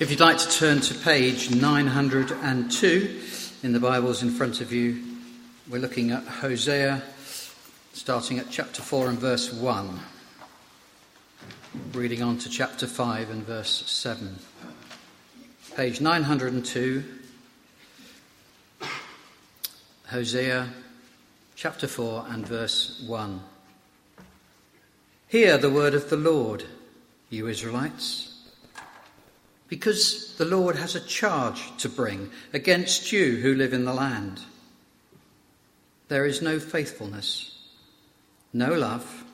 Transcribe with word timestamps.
If 0.00 0.12
you'd 0.12 0.20
like 0.20 0.38
to 0.38 0.48
turn 0.48 0.80
to 0.82 0.94
page 0.94 1.50
902 1.50 3.20
in 3.64 3.72
the 3.72 3.80
Bibles 3.80 4.22
in 4.22 4.30
front 4.30 4.60
of 4.60 4.72
you, 4.72 5.02
we're 5.68 5.80
looking 5.80 6.12
at 6.12 6.22
Hosea, 6.22 7.02
starting 7.94 8.38
at 8.38 8.48
chapter 8.48 8.80
4 8.80 9.08
and 9.08 9.18
verse 9.18 9.52
1, 9.52 9.98
reading 11.94 12.22
on 12.22 12.38
to 12.38 12.48
chapter 12.48 12.86
5 12.86 13.30
and 13.30 13.44
verse 13.44 13.90
7. 13.90 14.38
Page 15.74 16.00
902, 16.00 17.02
Hosea 20.10 20.68
chapter 21.56 21.88
4 21.88 22.26
and 22.28 22.46
verse 22.46 23.02
1. 23.04 23.40
Hear 25.26 25.58
the 25.58 25.70
word 25.70 25.94
of 25.94 26.08
the 26.08 26.16
Lord, 26.16 26.66
you 27.30 27.48
Israelites 27.48 28.27
because 29.68 30.34
the 30.36 30.44
Lord 30.44 30.76
has 30.76 30.94
a 30.94 31.00
charge 31.00 31.76
to 31.78 31.88
bring 31.88 32.30
against 32.52 33.12
you 33.12 33.36
who 33.36 33.54
live 33.54 33.72
in 33.72 33.84
the 33.84 33.94
land. 33.94 34.40
There 36.08 36.24
is 36.24 36.40
no 36.40 36.58
faithfulness, 36.58 37.54
no 38.52 38.72
love, 38.72 39.24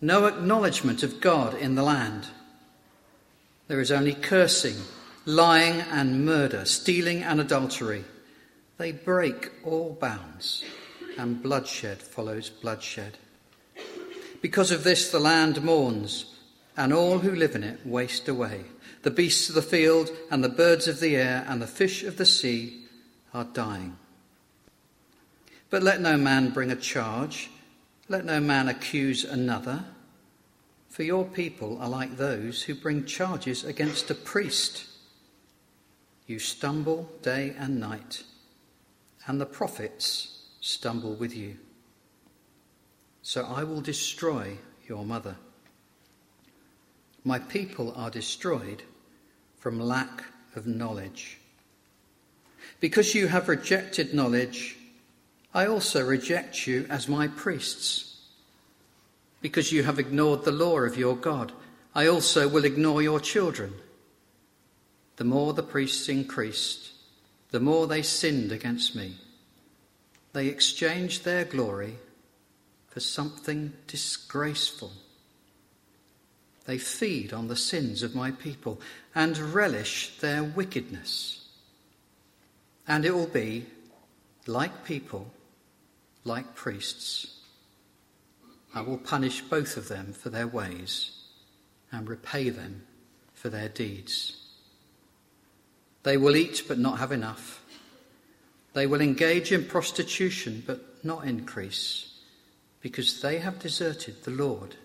no 0.00 0.26
acknowledgement 0.26 1.02
of 1.02 1.20
God 1.20 1.54
in 1.54 1.76
the 1.76 1.82
land. 1.82 2.26
There 3.68 3.80
is 3.80 3.92
only 3.92 4.14
cursing, 4.14 4.76
lying 5.24 5.80
and 5.92 6.26
murder, 6.26 6.64
stealing 6.64 7.22
and 7.22 7.40
adultery. 7.40 8.04
They 8.78 8.90
break 8.90 9.52
all 9.64 9.96
bounds, 10.00 10.64
and 11.16 11.40
bloodshed 11.40 12.02
follows 12.02 12.50
bloodshed. 12.50 13.16
Because 14.42 14.72
of 14.72 14.82
this, 14.82 15.10
the 15.10 15.20
land 15.20 15.62
mourns, 15.62 16.34
and 16.76 16.92
all 16.92 17.20
who 17.20 17.34
live 17.34 17.54
in 17.54 17.62
it 17.62 17.86
waste 17.86 18.28
away. 18.28 18.64
The 19.04 19.10
beasts 19.10 19.50
of 19.50 19.54
the 19.54 19.60
field 19.60 20.10
and 20.30 20.42
the 20.42 20.48
birds 20.48 20.88
of 20.88 20.98
the 20.98 21.14
air 21.14 21.44
and 21.46 21.60
the 21.60 21.66
fish 21.66 22.04
of 22.04 22.16
the 22.16 22.24
sea 22.24 22.86
are 23.34 23.44
dying. 23.44 23.98
But 25.68 25.82
let 25.82 26.00
no 26.00 26.16
man 26.16 26.54
bring 26.54 26.70
a 26.70 26.76
charge, 26.76 27.50
let 28.08 28.24
no 28.24 28.40
man 28.40 28.66
accuse 28.66 29.22
another, 29.22 29.84
for 30.88 31.02
your 31.02 31.26
people 31.26 31.78
are 31.82 31.88
like 31.88 32.16
those 32.16 32.62
who 32.62 32.74
bring 32.74 33.04
charges 33.04 33.62
against 33.62 34.10
a 34.10 34.14
priest. 34.14 34.86
You 36.26 36.38
stumble 36.38 37.10
day 37.20 37.54
and 37.58 37.78
night, 37.78 38.22
and 39.26 39.38
the 39.38 39.44
prophets 39.44 40.44
stumble 40.62 41.14
with 41.14 41.36
you. 41.36 41.58
So 43.20 43.44
I 43.44 43.64
will 43.64 43.82
destroy 43.82 44.56
your 44.88 45.04
mother. 45.04 45.36
My 47.22 47.38
people 47.38 47.92
are 47.96 48.10
destroyed 48.10 48.82
from 49.64 49.80
lack 49.80 50.24
of 50.56 50.66
knowledge. 50.66 51.38
Because 52.80 53.14
you 53.14 53.28
have 53.28 53.48
rejected 53.48 54.12
knowledge, 54.12 54.76
I 55.54 55.64
also 55.64 56.04
reject 56.04 56.66
you 56.66 56.84
as 56.90 57.08
my 57.08 57.28
priests. 57.28 58.20
Because 59.40 59.72
you 59.72 59.82
have 59.84 59.98
ignored 59.98 60.44
the 60.44 60.52
law 60.52 60.80
of 60.80 60.98
your 60.98 61.16
God, 61.16 61.50
I 61.94 62.08
also 62.08 62.46
will 62.46 62.66
ignore 62.66 63.00
your 63.00 63.20
children. 63.20 63.72
The 65.16 65.24
more 65.24 65.54
the 65.54 65.62
priests 65.62 66.10
increased, 66.10 66.90
the 67.50 67.58
more 67.58 67.86
they 67.86 68.02
sinned 68.02 68.52
against 68.52 68.94
me. 68.94 69.16
They 70.34 70.48
exchanged 70.48 71.24
their 71.24 71.46
glory 71.46 71.94
for 72.88 73.00
something 73.00 73.72
disgraceful. 73.86 74.92
They 76.66 76.76
feed 76.76 77.32
on 77.32 77.48
the 77.48 77.56
sins 77.56 78.02
of 78.02 78.14
my 78.14 78.30
people 78.30 78.78
and 79.14 79.38
relish 79.38 80.18
their 80.18 80.42
wickedness. 80.42 81.46
And 82.86 83.04
it 83.04 83.14
will 83.14 83.26
be 83.26 83.66
like 84.46 84.84
people, 84.84 85.30
like 86.24 86.54
priests. 86.54 87.38
I 88.74 88.80
will 88.80 88.98
punish 88.98 89.40
both 89.40 89.76
of 89.76 89.88
them 89.88 90.12
for 90.12 90.30
their 90.30 90.48
ways 90.48 91.12
and 91.92 92.08
repay 92.08 92.50
them 92.50 92.82
for 93.32 93.48
their 93.48 93.68
deeds. 93.68 94.40
They 96.02 96.16
will 96.16 96.36
eat 96.36 96.64
but 96.66 96.78
not 96.78 96.98
have 96.98 97.12
enough. 97.12 97.62
They 98.72 98.86
will 98.86 99.00
engage 99.00 99.52
in 99.52 99.64
prostitution 99.64 100.64
but 100.66 101.04
not 101.04 101.24
increase 101.24 102.14
because 102.80 103.22
they 103.22 103.38
have 103.38 103.58
deserted 103.60 104.24
the 104.24 104.30
Lord 104.30 104.76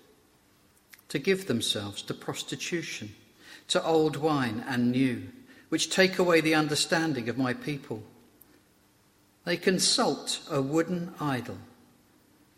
to 1.10 1.20
give 1.20 1.48
themselves 1.48 2.02
to 2.04 2.14
prostitution, 2.14 3.14
to 3.70 3.84
old 3.84 4.18
wine 4.18 4.64
and 4.68 4.92
new, 4.92 5.30
which 5.70 5.90
take 5.90 6.20
away 6.20 6.42
the 6.42 6.56
understanding 6.56 7.30
of 7.30 7.38
my 7.38 7.54
people. 7.54 8.04
They 9.46 9.58
consult 9.58 10.42
a 10.52 10.62
wooden 10.62 11.14
idol 11.20 11.58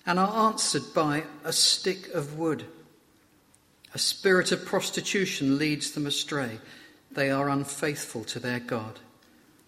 and 0.06 0.18
are 0.18 0.50
answered 0.50 0.94
by 0.94 1.24
a 1.44 1.54
stick 1.54 2.10
of 2.10 2.38
wood. 2.38 2.66
A 3.94 4.00
spirit 4.00 4.52
of 4.52 4.66
prostitution 4.66 5.58
leads 5.58 5.92
them 5.92 6.08
astray. 6.08 6.60
They 7.12 7.30
are 7.30 7.50
unfaithful 7.50 8.24
to 8.26 8.40
their 8.40 8.60
God. 8.60 9.00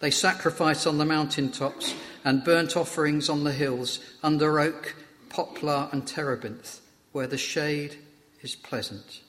They 0.00 0.10
sacrifice 0.10 0.86
on 0.86 0.98
the 0.98 1.04
mountain 1.04 1.50
tops 1.50 1.94
and 2.24 2.44
burnt 2.44 2.76
offerings 2.76 3.28
on 3.28 3.44
the 3.44 3.52
hills 3.52 4.00
under 4.22 4.60
oak, 4.60 4.94
poplar, 5.28 5.88
and 5.92 6.06
terebinth, 6.06 6.80
where 7.12 7.26
the 7.26 7.38
shade 7.38 7.96
is 8.42 8.54
pleasant. 8.54 9.20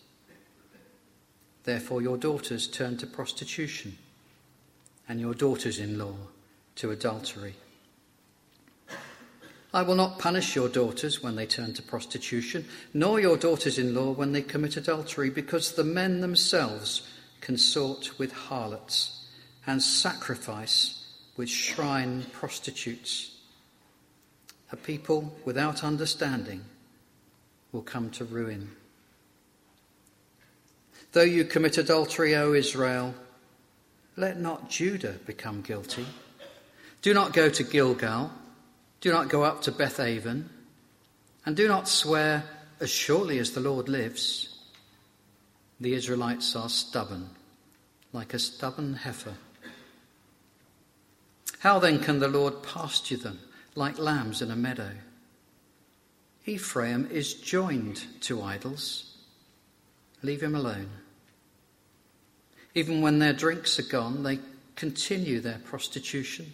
Therefore, 1.66 2.02
your 2.02 2.18
daughters 2.18 2.68
turn 2.68 2.96
to 2.98 3.08
prostitution, 3.08 3.98
and 5.10 5.20
your 5.20 5.34
daughters 5.34 5.80
in 5.80 5.98
law 5.98 6.16
to 6.76 6.92
adultery. 6.92 7.56
I 9.74 9.82
will 9.82 9.96
not 9.96 10.20
punish 10.20 10.56
your 10.56 10.70
daughters 10.70 11.22
when 11.22 11.36
they 11.36 11.46
turn 11.46 11.74
to 11.74 11.82
prostitution, 11.82 12.66
nor 12.94 13.20
your 13.20 13.36
daughters 13.36 13.78
in 13.78 13.94
law 13.94 14.12
when 14.12 14.32
they 14.32 14.42
commit 14.42 14.78
adultery, 14.78 15.30
because 15.30 15.74
the 15.74 15.84
men 15.84 16.22
themselves 16.22 17.10
consort 17.42 18.18
with 18.18 18.32
harlots 18.32 19.26
and 19.68 19.82
sacrifice 19.82 21.06
with 21.36 21.50
shrine 21.50 22.26
prostitutes. 22.32 23.38
A 24.72 24.76
people 24.76 25.36
without 25.44 25.84
understanding 25.84 26.64
will 27.72 27.82
come 27.82 28.10
to 28.12 28.24
ruin. 28.24 28.72
Though 31.16 31.22
you 31.22 31.46
commit 31.46 31.78
adultery, 31.78 32.36
O 32.36 32.52
Israel, 32.52 33.16
let 34.18 34.38
not 34.38 34.70
Judah 34.70 35.14
become 35.26 35.62
guilty. 35.62 36.06
Do 37.02 37.14
not 37.14 37.32
go 37.32 37.48
to 37.48 37.64
Gilgal. 37.64 38.30
Do 39.00 39.14
not 39.14 39.30
go 39.30 39.42
up 39.42 39.62
to 39.62 39.72
Bethaven. 39.72 40.50
And 41.46 41.56
do 41.56 41.70
not 41.70 41.88
swear, 41.88 42.44
as 42.82 42.90
surely 42.90 43.40
as 43.40 43.52
the 43.52 43.62
Lord 43.62 43.88
lives. 43.88 44.60
The 45.80 45.94
Israelites 45.94 46.54
are 46.54 46.68
stubborn, 46.68 47.30
like 48.12 48.34
a 48.34 48.40
stubborn 48.40 48.96
heifer. 48.96 49.36
How 51.60 51.80
then 51.80 52.00
can 52.00 52.20
the 52.20 52.28
Lord 52.28 52.62
pasture 52.62 53.16
them 53.16 53.40
like 53.74 53.98
lambs 53.98 54.42
in 54.42 54.52
a 54.52 54.56
meadow? 54.58 54.92
Ephraim 56.46 57.08
is 57.10 57.36
joined 57.36 58.04
to 58.24 58.42
idols. 58.42 59.16
Leave 60.22 60.44
him 60.44 60.56
alone. 60.56 60.90
Even 62.76 63.02
when 63.02 63.20
their 63.20 63.34
drinks 63.34 63.80
are 63.80 63.84
gone, 63.84 64.22
they 64.24 64.40
continue 64.76 65.40
their 65.40 65.60
prostitution. 65.60 66.54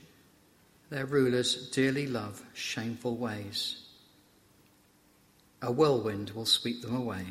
Their 0.91 1.07
rulers 1.07 1.69
dearly 1.69 2.05
love 2.05 2.43
shameful 2.53 3.15
ways. 3.17 3.83
A 5.63 5.71
whirlwind 5.71 6.31
will 6.31 6.45
sweep 6.45 6.81
them 6.81 6.95
away, 6.95 7.25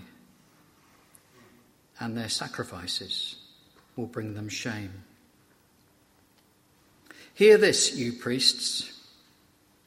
and 2.00 2.16
their 2.16 2.28
sacrifices 2.28 3.36
will 3.96 4.06
bring 4.06 4.34
them 4.34 4.48
shame. 4.48 5.04
Hear 7.34 7.58
this, 7.58 7.96
you 7.96 8.12
priests. 8.12 8.92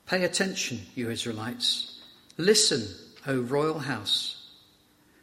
Pay 0.05 0.23
attention, 0.23 0.81
you 0.95 1.09
Israelites. 1.09 2.01
Listen, 2.37 2.87
O 3.25 3.39
royal 3.39 3.79
house. 3.79 4.51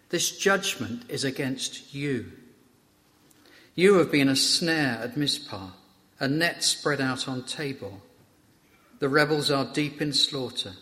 This 0.09 0.37
judgment 0.37 1.03
is 1.09 1.25
against 1.25 1.95
you. 1.95 2.33
You 3.81 3.95
have 3.95 4.13
been 4.13 4.29
a 4.29 4.37
snare 4.37 5.01
at 5.03 5.17
Mizpah, 5.17 5.71
a 6.19 6.29
net 6.29 6.63
spread 6.63 7.01
out 7.01 7.27
on 7.27 7.45
Tabor. 7.45 7.95
The 8.99 9.09
rebels 9.09 9.51
are 9.51 9.73
deep 9.73 10.03
in 10.03 10.13
slaughter. 10.13 10.75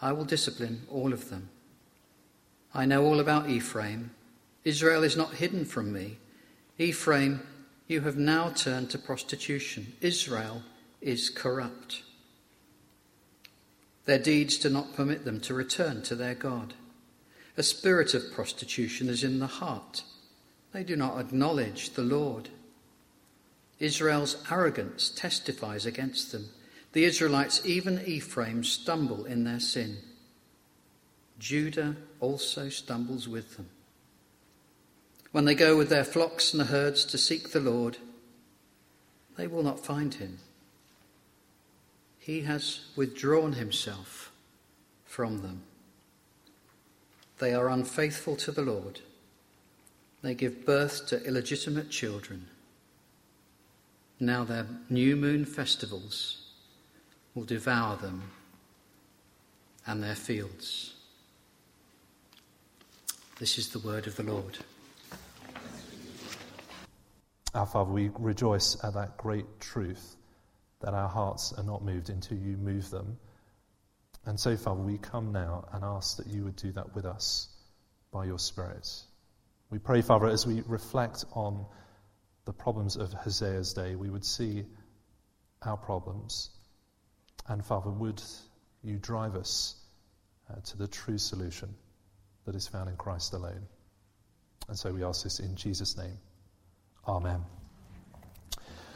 I 0.00 0.12
will 0.12 0.24
discipline 0.24 0.86
all 0.90 1.12
of 1.12 1.28
them. 1.28 1.50
I 2.72 2.86
know 2.86 3.04
all 3.04 3.20
about 3.20 3.50
Ephraim. 3.50 4.12
Israel 4.64 5.02
is 5.02 5.18
not 5.18 5.34
hidden 5.34 5.66
from 5.66 5.92
me. 5.92 6.16
Ephraim, 6.78 7.46
you 7.88 8.00
have 8.00 8.16
now 8.16 8.48
turned 8.48 8.88
to 8.92 8.98
prostitution. 8.98 9.92
Israel 10.00 10.62
is 11.02 11.28
corrupt. 11.28 12.04
Their 14.06 14.18
deeds 14.18 14.56
do 14.56 14.70
not 14.70 14.96
permit 14.96 15.26
them 15.26 15.40
to 15.40 15.52
return 15.52 16.00
to 16.04 16.14
their 16.14 16.34
God. 16.34 16.72
A 17.58 17.62
spirit 17.62 18.14
of 18.14 18.32
prostitution 18.32 19.10
is 19.10 19.22
in 19.22 19.40
the 19.40 19.46
heart 19.46 20.04
They 20.72 20.84
do 20.84 20.96
not 20.96 21.18
acknowledge 21.18 21.90
the 21.90 22.02
Lord. 22.02 22.48
Israel's 23.78 24.36
arrogance 24.50 25.10
testifies 25.10 25.86
against 25.86 26.32
them. 26.32 26.48
The 26.92 27.04
Israelites, 27.04 27.64
even 27.64 28.02
Ephraim, 28.06 28.64
stumble 28.64 29.24
in 29.24 29.44
their 29.44 29.60
sin. 29.60 29.98
Judah 31.38 31.96
also 32.20 32.68
stumbles 32.68 33.28
with 33.28 33.56
them. 33.56 33.68
When 35.32 35.44
they 35.44 35.54
go 35.54 35.76
with 35.76 35.90
their 35.90 36.04
flocks 36.04 36.54
and 36.54 36.62
herds 36.62 37.04
to 37.06 37.18
seek 37.18 37.50
the 37.50 37.60
Lord, 37.60 37.98
they 39.36 39.46
will 39.46 39.62
not 39.62 39.84
find 39.84 40.14
him. 40.14 40.38
He 42.18 42.40
has 42.42 42.80
withdrawn 42.96 43.52
himself 43.52 44.32
from 45.04 45.42
them. 45.42 45.62
They 47.38 47.52
are 47.52 47.68
unfaithful 47.68 48.36
to 48.36 48.50
the 48.50 48.62
Lord. 48.62 49.00
They 50.26 50.34
give 50.34 50.66
birth 50.66 51.06
to 51.06 51.24
illegitimate 51.24 51.88
children. 51.88 52.48
Now 54.18 54.42
their 54.42 54.66
new 54.90 55.14
moon 55.14 55.44
festivals 55.44 56.50
will 57.36 57.44
devour 57.44 57.96
them 57.96 58.32
and 59.86 60.02
their 60.02 60.16
fields. 60.16 60.94
This 63.38 63.56
is 63.56 63.68
the 63.68 63.78
word 63.78 64.08
of 64.08 64.16
the 64.16 64.24
Lord. 64.24 64.58
Our 67.54 67.66
Father, 67.66 67.92
we 67.92 68.10
rejoice 68.18 68.76
at 68.82 68.94
that 68.94 69.16
great 69.18 69.60
truth 69.60 70.16
that 70.80 70.92
our 70.92 71.08
hearts 71.08 71.52
are 71.56 71.62
not 71.62 71.84
moved 71.84 72.10
until 72.10 72.38
you 72.38 72.56
move 72.56 72.90
them. 72.90 73.16
And 74.24 74.40
so, 74.40 74.56
Father, 74.56 74.82
we 74.82 74.98
come 74.98 75.30
now 75.30 75.68
and 75.72 75.84
ask 75.84 76.16
that 76.16 76.26
you 76.26 76.42
would 76.42 76.56
do 76.56 76.72
that 76.72 76.96
with 76.96 77.04
us 77.04 77.46
by 78.10 78.24
your 78.24 78.40
Spirit. 78.40 79.05
We 79.70 79.78
pray, 79.78 80.02
Father, 80.02 80.26
as 80.26 80.46
we 80.46 80.62
reflect 80.66 81.24
on 81.32 81.66
the 82.44 82.52
problems 82.52 82.96
of 82.96 83.10
Hosea's 83.12 83.72
day, 83.72 83.96
we 83.96 84.10
would 84.10 84.24
see 84.24 84.64
our 85.62 85.76
problems. 85.76 86.50
And, 87.48 87.64
Father, 87.64 87.90
would 87.90 88.22
you 88.82 88.96
drive 88.96 89.34
us 89.34 89.74
uh, 90.50 90.60
to 90.64 90.76
the 90.76 90.86
true 90.86 91.18
solution 91.18 91.74
that 92.46 92.54
is 92.54 92.66
found 92.68 92.88
in 92.88 92.96
Christ 92.96 93.34
alone. 93.34 93.66
And 94.68 94.78
so 94.78 94.92
we 94.92 95.04
ask 95.04 95.24
this 95.24 95.40
in 95.40 95.54
Jesus' 95.56 95.96
name. 95.96 96.18
Amen. 97.06 97.44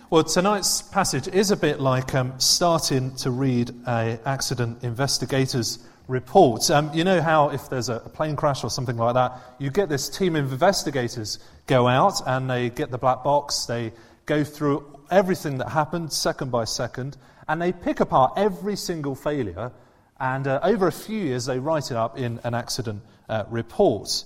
Well, 0.08 0.24
tonight's 0.24 0.82
passage 0.82 1.28
is 1.28 1.50
a 1.50 1.56
bit 1.56 1.80
like 1.80 2.14
um, 2.14 2.34
starting 2.38 3.14
to 3.16 3.30
read 3.30 3.72
a 3.86 4.18
accident 4.24 4.82
investigator's 4.82 5.78
report. 6.10 6.68
Um, 6.70 6.92
you 6.92 7.04
know 7.04 7.22
how 7.22 7.50
if 7.50 7.70
there's 7.70 7.88
a 7.88 8.00
plane 8.00 8.36
crash 8.36 8.64
or 8.64 8.70
something 8.70 8.96
like 8.96 9.14
that, 9.14 9.38
you 9.58 9.70
get 9.70 9.88
this 9.88 10.08
team 10.08 10.36
of 10.36 10.52
investigators 10.52 11.38
go 11.66 11.86
out 11.86 12.20
and 12.26 12.50
they 12.50 12.68
get 12.68 12.90
the 12.90 12.98
black 12.98 13.22
box, 13.22 13.64
they 13.66 13.92
go 14.26 14.44
through 14.44 14.84
everything 15.10 15.58
that 15.58 15.70
happened 15.70 16.12
second 16.12 16.50
by 16.50 16.64
second, 16.64 17.16
and 17.48 17.62
they 17.62 17.72
pick 17.72 18.00
apart 18.00 18.32
every 18.36 18.76
single 18.76 19.14
failure, 19.14 19.72
and 20.18 20.46
uh, 20.46 20.60
over 20.62 20.88
a 20.88 20.92
few 20.92 21.18
years 21.18 21.46
they 21.46 21.58
write 21.58 21.90
it 21.90 21.96
up 21.96 22.18
in 22.18 22.40
an 22.44 22.54
accident 22.54 23.02
uh, 23.28 23.44
report. 23.48 24.24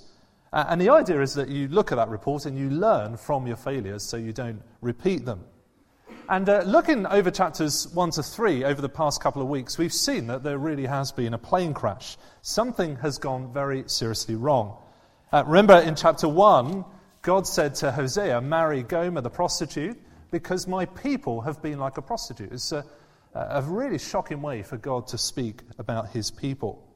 Uh, 0.52 0.64
and 0.68 0.80
the 0.80 0.88
idea 0.88 1.20
is 1.20 1.34
that 1.34 1.48
you 1.48 1.68
look 1.68 1.92
at 1.92 1.96
that 1.96 2.08
report 2.08 2.46
and 2.46 2.58
you 2.58 2.70
learn 2.70 3.16
from 3.16 3.46
your 3.46 3.56
failures 3.56 4.02
so 4.02 4.16
you 4.16 4.32
don't 4.32 4.62
repeat 4.80 5.24
them. 5.24 5.44
And 6.26 6.48
uh, 6.48 6.62
looking 6.62 7.06
over 7.06 7.30
chapters 7.30 7.86
1 7.88 8.12
to 8.12 8.22
3 8.22 8.64
over 8.64 8.80
the 8.80 8.88
past 8.88 9.20
couple 9.20 9.42
of 9.42 9.48
weeks, 9.48 9.76
we've 9.76 9.92
seen 9.92 10.28
that 10.28 10.42
there 10.42 10.56
really 10.56 10.86
has 10.86 11.12
been 11.12 11.34
a 11.34 11.38
plane 11.38 11.74
crash. 11.74 12.16
Something 12.40 12.96
has 12.96 13.18
gone 13.18 13.52
very 13.52 13.84
seriously 13.88 14.34
wrong. 14.34 14.78
Uh, 15.30 15.44
remember 15.46 15.78
in 15.78 15.94
chapter 15.94 16.26
1, 16.26 16.82
God 17.20 17.46
said 17.46 17.74
to 17.76 17.92
Hosea, 17.92 18.40
Marry 18.40 18.82
Gomer 18.82 19.20
the 19.20 19.28
prostitute, 19.28 20.00
because 20.30 20.66
my 20.66 20.86
people 20.86 21.42
have 21.42 21.60
been 21.60 21.78
like 21.78 21.98
a 21.98 22.02
prostitute. 22.02 22.52
It's 22.52 22.72
a, 22.72 22.86
a 23.34 23.60
really 23.60 23.98
shocking 23.98 24.40
way 24.40 24.62
for 24.62 24.78
God 24.78 25.06
to 25.08 25.18
speak 25.18 25.60
about 25.78 26.08
his 26.08 26.30
people. 26.30 26.86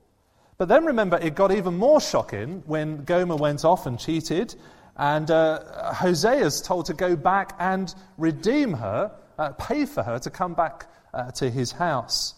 But 0.57 0.69
then 0.69 0.87
remember, 0.87 1.19
it 1.19 1.35
got 1.35 1.53
even 1.53 1.77
more 1.77 2.01
shocking 2.01 2.63
when 2.65 3.05
Gomer 3.05 3.37
went 3.37 3.63
off 3.65 3.85
and 3.85 3.99
cheated, 3.99 4.55
and 4.99 5.31
uh, 5.31 5.95
Hosea 5.95 6.45
is 6.45 6.61
told 6.61 6.87
to 6.87 6.95
go 6.95 7.15
back 7.15 7.55
and 7.61 7.95
redeem 8.17 8.73
her, 8.73 9.13
uh, 9.39 9.53
pay 9.53 9.87
for 9.87 10.03
her 10.03 10.19
to 10.19 10.31
come 10.31 10.55
back 10.55 10.87
uh, 11.15 11.31
to 11.33 11.49
his 11.49 11.71
house. 11.71 12.35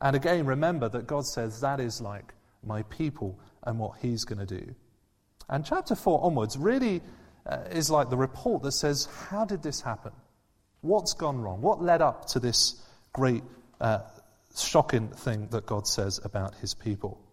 And 0.00 0.14
again, 0.14 0.44
remember 0.44 0.88
that 0.90 1.06
God 1.06 1.24
says 1.26 1.60
that 1.62 1.80
is 1.80 2.02
like 2.02 2.34
my 2.62 2.82
people 2.84 3.38
and 3.62 3.78
what 3.78 3.98
he's 4.02 4.24
going 4.24 4.46
to 4.46 4.60
do. 4.60 4.74
And 5.48 5.64
chapter 5.64 5.94
4 5.94 6.24
onwards 6.24 6.58
really 6.58 7.00
uh, 7.46 7.58
is 7.70 7.90
like 7.90 8.10
the 8.10 8.16
report 8.18 8.62
that 8.62 8.72
says, 8.72 9.08
How 9.28 9.46
did 9.46 9.62
this 9.62 9.80
happen? 9.80 10.12
What's 10.82 11.14
gone 11.14 11.40
wrong? 11.40 11.62
What 11.62 11.82
led 11.82 12.02
up 12.02 12.26
to 12.28 12.40
this 12.40 12.82
great, 13.14 13.42
uh, 13.80 14.00
shocking 14.56 15.08
thing 15.08 15.48
that 15.48 15.64
God 15.64 15.86
says 15.86 16.20
about 16.22 16.54
his 16.56 16.74
people? 16.74 17.23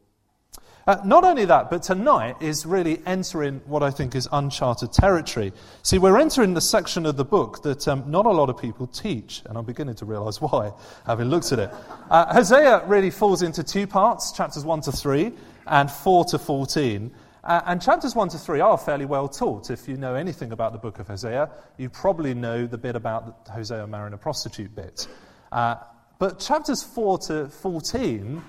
Uh, 0.88 0.98
not 1.06 1.24
only 1.24 1.46
that, 1.46 1.70
but 1.70 1.84
tonight 1.84 2.36
is 2.42 2.66
really 2.66 3.02
entering 3.06 3.62
what 3.66 3.84
I 3.84 3.92
think 3.92 4.16
is 4.16 4.28
uncharted 4.32 4.92
territory. 4.92 5.54
See, 5.84 6.00
we're 6.00 6.18
entering 6.18 6.56
the 6.56 6.62
section 6.62 7.06
of 7.06 7.18
the 7.18 7.26
book 7.26 7.62
that 7.64 7.88
um, 7.88 8.10
not 8.10 8.26
a 8.26 8.32
lot 8.32 8.50
of 8.50 8.58
people 8.58 8.88
teach, 8.88 9.44
and 9.46 9.58
I'm 9.58 9.66
beginning 9.66 9.96
to 9.96 10.06
realize 10.06 10.42
why, 10.42 10.72
having 11.06 11.28
looked 11.28 11.52
at 11.52 11.60
it. 11.60 11.70
Uh, 12.10 12.34
Hosea 12.34 12.86
really 12.88 13.12
falls 13.12 13.44
into 13.44 13.64
two 13.64 13.86
parts 13.86 14.32
chapters 14.32 14.66
1 14.66 14.82
to 14.82 14.92
3 14.92 15.32
and 15.68 15.92
4 15.92 16.26
to 16.26 16.40
14. 16.40 17.12
Uh, 17.44 17.62
and 17.66 17.82
chapters 17.82 18.16
1 18.16 18.30
to 18.30 18.38
3 18.38 18.60
are 18.60 18.78
fairly 18.78 19.06
well 19.06 19.28
taught. 19.28 19.70
If 19.70 19.88
you 19.88 19.98
know 19.98 20.16
anything 20.16 20.52
about 20.52 20.74
the 20.74 20.80
book 20.80 21.00
of 21.00 21.08
Hosea, 21.08 21.50
you 21.78 21.90
probably 21.90 22.34
know 22.34 22.66
the 22.66 22.78
bit 22.78 22.96
about 22.96 23.48
Hosea 23.52 23.86
marrying 23.88 24.14
a 24.14 24.18
prostitute 24.18 24.76
bit. 24.76 25.08
Uh, 25.52 25.76
but 26.20 26.40
chapters 26.40 26.84
4 26.84 27.18
to 27.20 27.50
14 27.50 28.42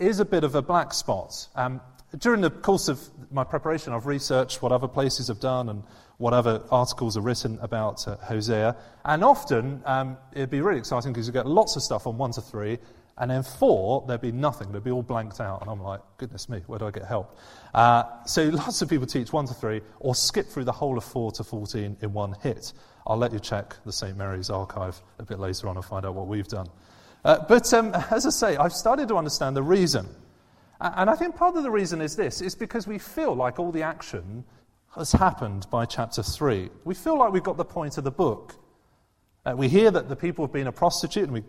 is 0.00 0.20
a 0.20 0.24
bit 0.24 0.44
of 0.44 0.54
a 0.54 0.62
black 0.62 0.92
spot. 0.92 1.46
Um, 1.54 1.80
during 2.18 2.40
the 2.40 2.50
course 2.50 2.88
of 2.88 3.00
my 3.30 3.44
preparation, 3.44 3.92
I've 3.92 4.06
researched 4.06 4.62
what 4.62 4.72
other 4.72 4.88
places 4.88 5.28
have 5.28 5.38
done 5.38 5.68
and 5.68 5.84
what 6.18 6.32
other 6.32 6.62
articles 6.70 7.16
are 7.16 7.20
written 7.20 7.58
about 7.62 8.06
uh, 8.08 8.16
Hosea. 8.16 8.76
And 9.04 9.22
often 9.22 9.82
um, 9.86 10.16
it'd 10.32 10.50
be 10.50 10.60
really 10.60 10.78
exciting 10.78 11.12
because 11.12 11.26
you 11.26 11.32
get 11.32 11.46
lots 11.46 11.76
of 11.76 11.82
stuff 11.82 12.06
on 12.06 12.18
1 12.18 12.32
to 12.32 12.40
3, 12.40 12.78
and 13.20 13.30
then 13.30 13.42
4, 13.42 14.06
there'd 14.08 14.20
be 14.20 14.32
nothing. 14.32 14.72
There'd 14.72 14.82
be 14.82 14.90
all 14.90 15.02
blanked 15.02 15.40
out. 15.40 15.60
And 15.60 15.70
I'm 15.70 15.82
like, 15.82 16.00
goodness 16.16 16.48
me, 16.48 16.62
where 16.66 16.78
do 16.78 16.86
I 16.86 16.90
get 16.90 17.04
help? 17.04 17.38
Uh, 17.74 18.04
so 18.24 18.44
lots 18.44 18.80
of 18.80 18.88
people 18.88 19.06
teach 19.06 19.32
1 19.32 19.46
to 19.46 19.54
3 19.54 19.82
or 20.00 20.14
skip 20.14 20.46
through 20.46 20.64
the 20.64 20.72
whole 20.72 20.96
of 20.96 21.04
4 21.04 21.30
to 21.32 21.44
14 21.44 21.98
in 22.00 22.12
one 22.12 22.34
hit. 22.42 22.72
I'll 23.06 23.18
let 23.18 23.32
you 23.32 23.38
check 23.38 23.76
the 23.84 23.92
St. 23.92 24.16
Mary's 24.16 24.50
archive 24.50 25.00
a 25.18 25.22
bit 25.22 25.38
later 25.38 25.68
on 25.68 25.76
and 25.76 25.84
find 25.84 26.06
out 26.06 26.14
what 26.14 26.28
we've 26.28 26.48
done. 26.48 26.68
Uh, 27.24 27.44
but 27.48 27.72
um, 27.74 27.94
as 28.10 28.26
I 28.26 28.30
say, 28.30 28.56
I've 28.56 28.72
started 28.72 29.08
to 29.08 29.16
understand 29.16 29.56
the 29.56 29.62
reason. 29.62 30.08
And 30.80 31.10
I 31.10 31.14
think 31.14 31.36
part 31.36 31.56
of 31.56 31.62
the 31.62 31.70
reason 31.70 32.00
is 32.00 32.16
this 32.16 32.40
is 32.40 32.54
because 32.54 32.86
we 32.86 32.98
feel 32.98 33.34
like 33.34 33.58
all 33.58 33.70
the 33.70 33.82
action 33.82 34.44
has 34.94 35.12
happened 35.12 35.66
by 35.70 35.84
chapter 35.84 36.22
3. 36.22 36.70
We 36.84 36.94
feel 36.94 37.18
like 37.18 37.32
we've 37.32 37.42
got 37.42 37.58
the 37.58 37.64
point 37.64 37.98
of 37.98 38.04
the 38.04 38.10
book. 38.10 38.54
Uh, 39.44 39.54
we 39.56 39.68
hear 39.68 39.90
that 39.90 40.08
the 40.08 40.16
people 40.16 40.44
have 40.44 40.52
been 40.52 40.66
a 40.66 40.72
prostitute, 40.72 41.24
and 41.24 41.32
we 41.32 41.44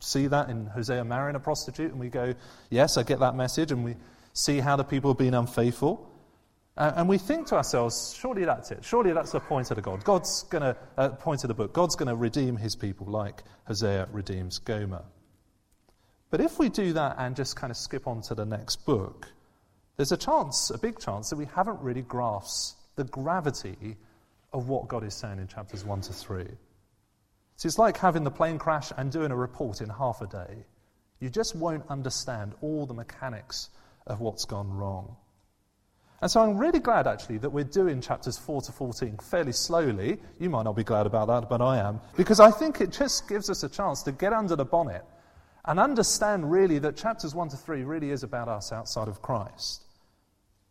see 0.00 0.28
that 0.28 0.48
in 0.48 0.66
Hosea 0.66 1.04
marrying 1.04 1.36
a 1.36 1.40
prostitute, 1.40 1.90
and 1.90 2.00
we 2.00 2.08
go, 2.08 2.34
Yes, 2.70 2.96
I 2.96 3.02
get 3.02 3.18
that 3.20 3.34
message, 3.34 3.72
and 3.72 3.84
we 3.84 3.96
see 4.32 4.60
how 4.60 4.76
the 4.76 4.84
people 4.84 5.10
have 5.10 5.18
been 5.18 5.34
unfaithful. 5.34 6.07
Uh, 6.78 6.92
and 6.94 7.08
we 7.08 7.18
think 7.18 7.48
to 7.48 7.56
ourselves, 7.56 8.14
surely 8.16 8.44
that's 8.44 8.70
it. 8.70 8.84
Surely 8.84 9.12
that's 9.12 9.32
the 9.32 9.40
point 9.40 9.68
of 9.72 9.74
the 9.74 9.82
God. 9.82 10.04
God's 10.04 10.44
going 10.44 10.62
to, 10.62 10.76
uh, 10.96 11.08
point 11.08 11.42
of 11.42 11.48
the 11.48 11.54
book, 11.54 11.72
God's 11.72 11.96
going 11.96 12.08
to 12.08 12.14
redeem 12.14 12.56
his 12.56 12.76
people 12.76 13.08
like 13.08 13.42
Hosea 13.64 14.06
redeems 14.12 14.60
Gomer. 14.60 15.02
But 16.30 16.40
if 16.40 16.56
we 16.60 16.68
do 16.68 16.92
that 16.92 17.16
and 17.18 17.34
just 17.34 17.56
kind 17.56 17.72
of 17.72 17.76
skip 17.76 18.06
on 18.06 18.22
to 18.22 18.36
the 18.36 18.44
next 18.44 18.86
book, 18.86 19.26
there's 19.96 20.12
a 20.12 20.16
chance, 20.16 20.70
a 20.70 20.78
big 20.78 21.00
chance, 21.00 21.30
that 21.30 21.36
we 21.36 21.46
haven't 21.46 21.80
really 21.80 22.02
grasped 22.02 22.76
the 22.94 23.02
gravity 23.02 23.96
of 24.52 24.68
what 24.68 24.86
God 24.86 25.02
is 25.02 25.14
saying 25.14 25.40
in 25.40 25.48
chapters 25.48 25.84
1 25.84 26.02
to 26.02 26.12
3. 26.12 26.44
So 27.56 27.66
it's 27.66 27.78
like 27.78 27.96
having 27.96 28.22
the 28.22 28.30
plane 28.30 28.58
crash 28.58 28.92
and 28.96 29.10
doing 29.10 29.32
a 29.32 29.36
report 29.36 29.80
in 29.80 29.88
half 29.88 30.20
a 30.20 30.28
day. 30.28 30.64
You 31.18 31.28
just 31.28 31.56
won't 31.56 31.82
understand 31.88 32.54
all 32.60 32.86
the 32.86 32.94
mechanics 32.94 33.70
of 34.06 34.20
what's 34.20 34.44
gone 34.44 34.70
wrong. 34.70 35.16
And 36.20 36.30
so 36.30 36.40
I'm 36.40 36.58
really 36.58 36.80
glad, 36.80 37.06
actually, 37.06 37.38
that 37.38 37.50
we're 37.50 37.64
doing 37.64 38.00
chapters 38.00 38.36
4 38.36 38.62
to 38.62 38.72
14 38.72 39.18
fairly 39.18 39.52
slowly. 39.52 40.18
You 40.40 40.50
might 40.50 40.64
not 40.64 40.74
be 40.74 40.82
glad 40.82 41.06
about 41.06 41.28
that, 41.28 41.48
but 41.48 41.62
I 41.62 41.78
am. 41.78 42.00
Because 42.16 42.40
I 42.40 42.50
think 42.50 42.80
it 42.80 42.90
just 42.90 43.28
gives 43.28 43.48
us 43.48 43.62
a 43.62 43.68
chance 43.68 44.02
to 44.02 44.12
get 44.12 44.32
under 44.32 44.56
the 44.56 44.64
bonnet 44.64 45.04
and 45.64 45.78
understand, 45.78 46.50
really, 46.50 46.80
that 46.80 46.96
chapters 46.96 47.34
1 47.34 47.50
to 47.50 47.56
3 47.56 47.84
really 47.84 48.10
is 48.10 48.24
about 48.24 48.48
us 48.48 48.72
outside 48.72 49.06
of 49.06 49.22
Christ. 49.22 49.84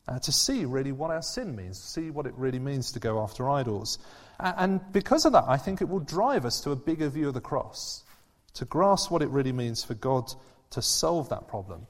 Uh, 0.08 0.20
to 0.20 0.32
see, 0.32 0.66
really, 0.66 0.92
what 0.92 1.12
our 1.12 1.22
sin 1.22 1.56
means, 1.56 1.82
see 1.82 2.10
what 2.10 2.26
it 2.26 2.34
really 2.36 2.60
means 2.60 2.92
to 2.94 3.00
go 3.00 3.22
after 3.22 3.50
idols. 3.50 4.00
And 4.40 4.82
because 4.92 5.26
of 5.26 5.32
that, 5.34 5.46
I 5.48 5.58
think 5.58 5.82
it 5.82 5.88
will 5.88 6.00
drive 6.00 6.46
us 6.46 6.62
to 6.62 6.72
a 6.72 6.76
bigger 6.76 7.10
view 7.10 7.30
of 7.30 7.34
the 7.34 7.42
cross, 7.42 8.04
to 8.56 8.66
grasp 8.66 9.12
what 9.12 9.22
it 9.22 9.30
really 9.30 9.52
means 9.52 9.84
for 9.84 9.94
God 9.94 10.32
to 10.72 10.82
solve 10.82 11.30
that 11.30 11.48
problem 11.48 11.88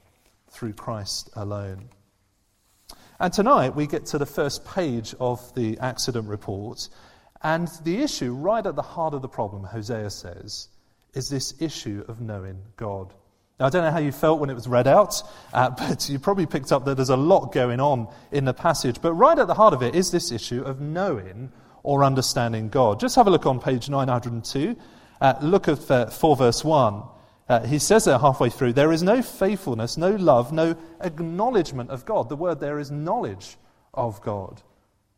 through 0.50 0.74
Christ 0.74 1.30
alone. 1.34 1.88
And 3.20 3.32
tonight 3.32 3.74
we 3.74 3.88
get 3.88 4.06
to 4.06 4.18
the 4.18 4.26
first 4.26 4.64
page 4.64 5.12
of 5.18 5.52
the 5.54 5.76
accident 5.80 6.28
report, 6.28 6.88
and 7.42 7.68
the 7.82 8.00
issue 8.00 8.32
right 8.32 8.64
at 8.64 8.76
the 8.76 8.82
heart 8.82 9.12
of 9.12 9.22
the 9.22 9.28
problem, 9.28 9.64
Hosea 9.64 10.10
says, 10.10 10.68
is 11.14 11.28
this 11.28 11.60
issue 11.60 12.04
of 12.06 12.20
knowing 12.20 12.62
God. 12.76 13.12
Now, 13.58 13.66
I 13.66 13.70
don't 13.70 13.82
know 13.82 13.90
how 13.90 13.98
you 13.98 14.12
felt 14.12 14.38
when 14.38 14.50
it 14.50 14.54
was 14.54 14.68
read 14.68 14.86
out, 14.86 15.20
uh, 15.52 15.70
but 15.78 16.08
you 16.08 16.20
probably 16.20 16.46
picked 16.46 16.70
up 16.70 16.84
that 16.84 16.94
there's 16.94 17.08
a 17.08 17.16
lot 17.16 17.52
going 17.52 17.80
on 17.80 18.06
in 18.30 18.44
the 18.44 18.54
passage. 18.54 19.00
But 19.02 19.14
right 19.14 19.36
at 19.36 19.48
the 19.48 19.54
heart 19.54 19.74
of 19.74 19.82
it 19.82 19.96
is 19.96 20.12
this 20.12 20.30
issue 20.30 20.62
of 20.62 20.80
knowing 20.80 21.50
or 21.82 22.04
understanding 22.04 22.68
God. 22.68 23.00
Just 23.00 23.16
have 23.16 23.26
a 23.26 23.30
look 23.30 23.46
on 23.46 23.58
page 23.58 23.88
902. 23.88 24.76
Uh, 25.20 25.34
look 25.42 25.66
at 25.66 25.90
uh, 25.90 26.06
4 26.06 26.36
verse 26.36 26.64
1. 26.64 27.02
Uh, 27.48 27.66
he 27.66 27.78
says 27.78 28.04
there 28.04 28.18
halfway 28.18 28.50
through, 28.50 28.74
there 28.74 28.92
is 28.92 29.02
no 29.02 29.22
faithfulness, 29.22 29.96
no 29.96 30.10
love, 30.10 30.52
no 30.52 30.76
acknowledgement 31.00 31.90
of 31.90 32.04
God. 32.04 32.28
The 32.28 32.36
word 32.36 32.60
there 32.60 32.78
is 32.78 32.90
knowledge 32.90 33.56
of 33.94 34.20
God. 34.20 34.60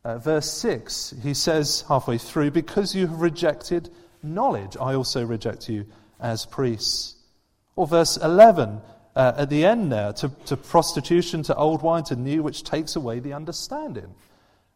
Uh, 0.03 0.17
verse 0.17 0.49
6, 0.51 1.15
he 1.21 1.33
says 1.33 1.83
halfway 1.87 2.17
through, 2.17 2.51
because 2.51 2.95
you 2.95 3.05
have 3.07 3.21
rejected 3.21 3.89
knowledge, 4.23 4.77
I 4.79 4.95
also 4.95 5.25
reject 5.25 5.69
you 5.69 5.85
as 6.19 6.45
priests. 6.45 7.15
Or 7.75 7.85
verse 7.85 8.17
11, 8.17 8.81
uh, 9.15 9.33
at 9.37 9.49
the 9.49 9.65
end 9.65 9.91
there, 9.91 10.13
to, 10.13 10.29
to, 10.45 10.57
prostitution, 10.57 11.43
to 11.43 11.55
old 11.55 11.81
wine, 11.81 12.03
to 12.05 12.15
new, 12.15 12.43
which 12.43 12.63
takes 12.63 12.95
away 12.95 13.19
the 13.19 13.33
understanding. 13.33 14.15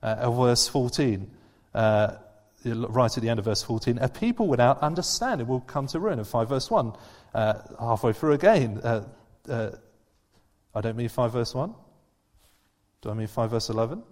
Uh, 0.01 0.29
verse 0.29 0.67
14, 0.67 1.31
uh, 1.73 2.15
right 2.65 3.15
at 3.15 3.21
the 3.21 3.29
end 3.29 3.39
of 3.39 3.45
verse 3.45 3.61
14, 3.61 3.97
a 3.99 4.09
people 4.09 4.47
without 4.47 4.81
understanding 4.81 5.47
will 5.47 5.61
come 5.61 5.87
to 5.87 5.99
ruin. 5.99 6.19
In 6.19 6.25
5 6.25 6.49
verse 6.49 6.71
1, 6.71 6.93
uh, 7.33 7.53
halfway 7.79 8.13
through 8.13 8.33
again, 8.33 8.79
uh, 8.83 9.03
uh, 9.49 9.71
I 10.73 10.81
don't 10.81 10.97
mean 10.97 11.09
5 11.09 11.31
verse 11.31 11.53
1. 11.53 11.73
Do 13.01 13.09
I 13.09 13.13
mean 13.13 13.27
5 13.27 13.51
verse 13.51 13.69
11? 13.69 14.03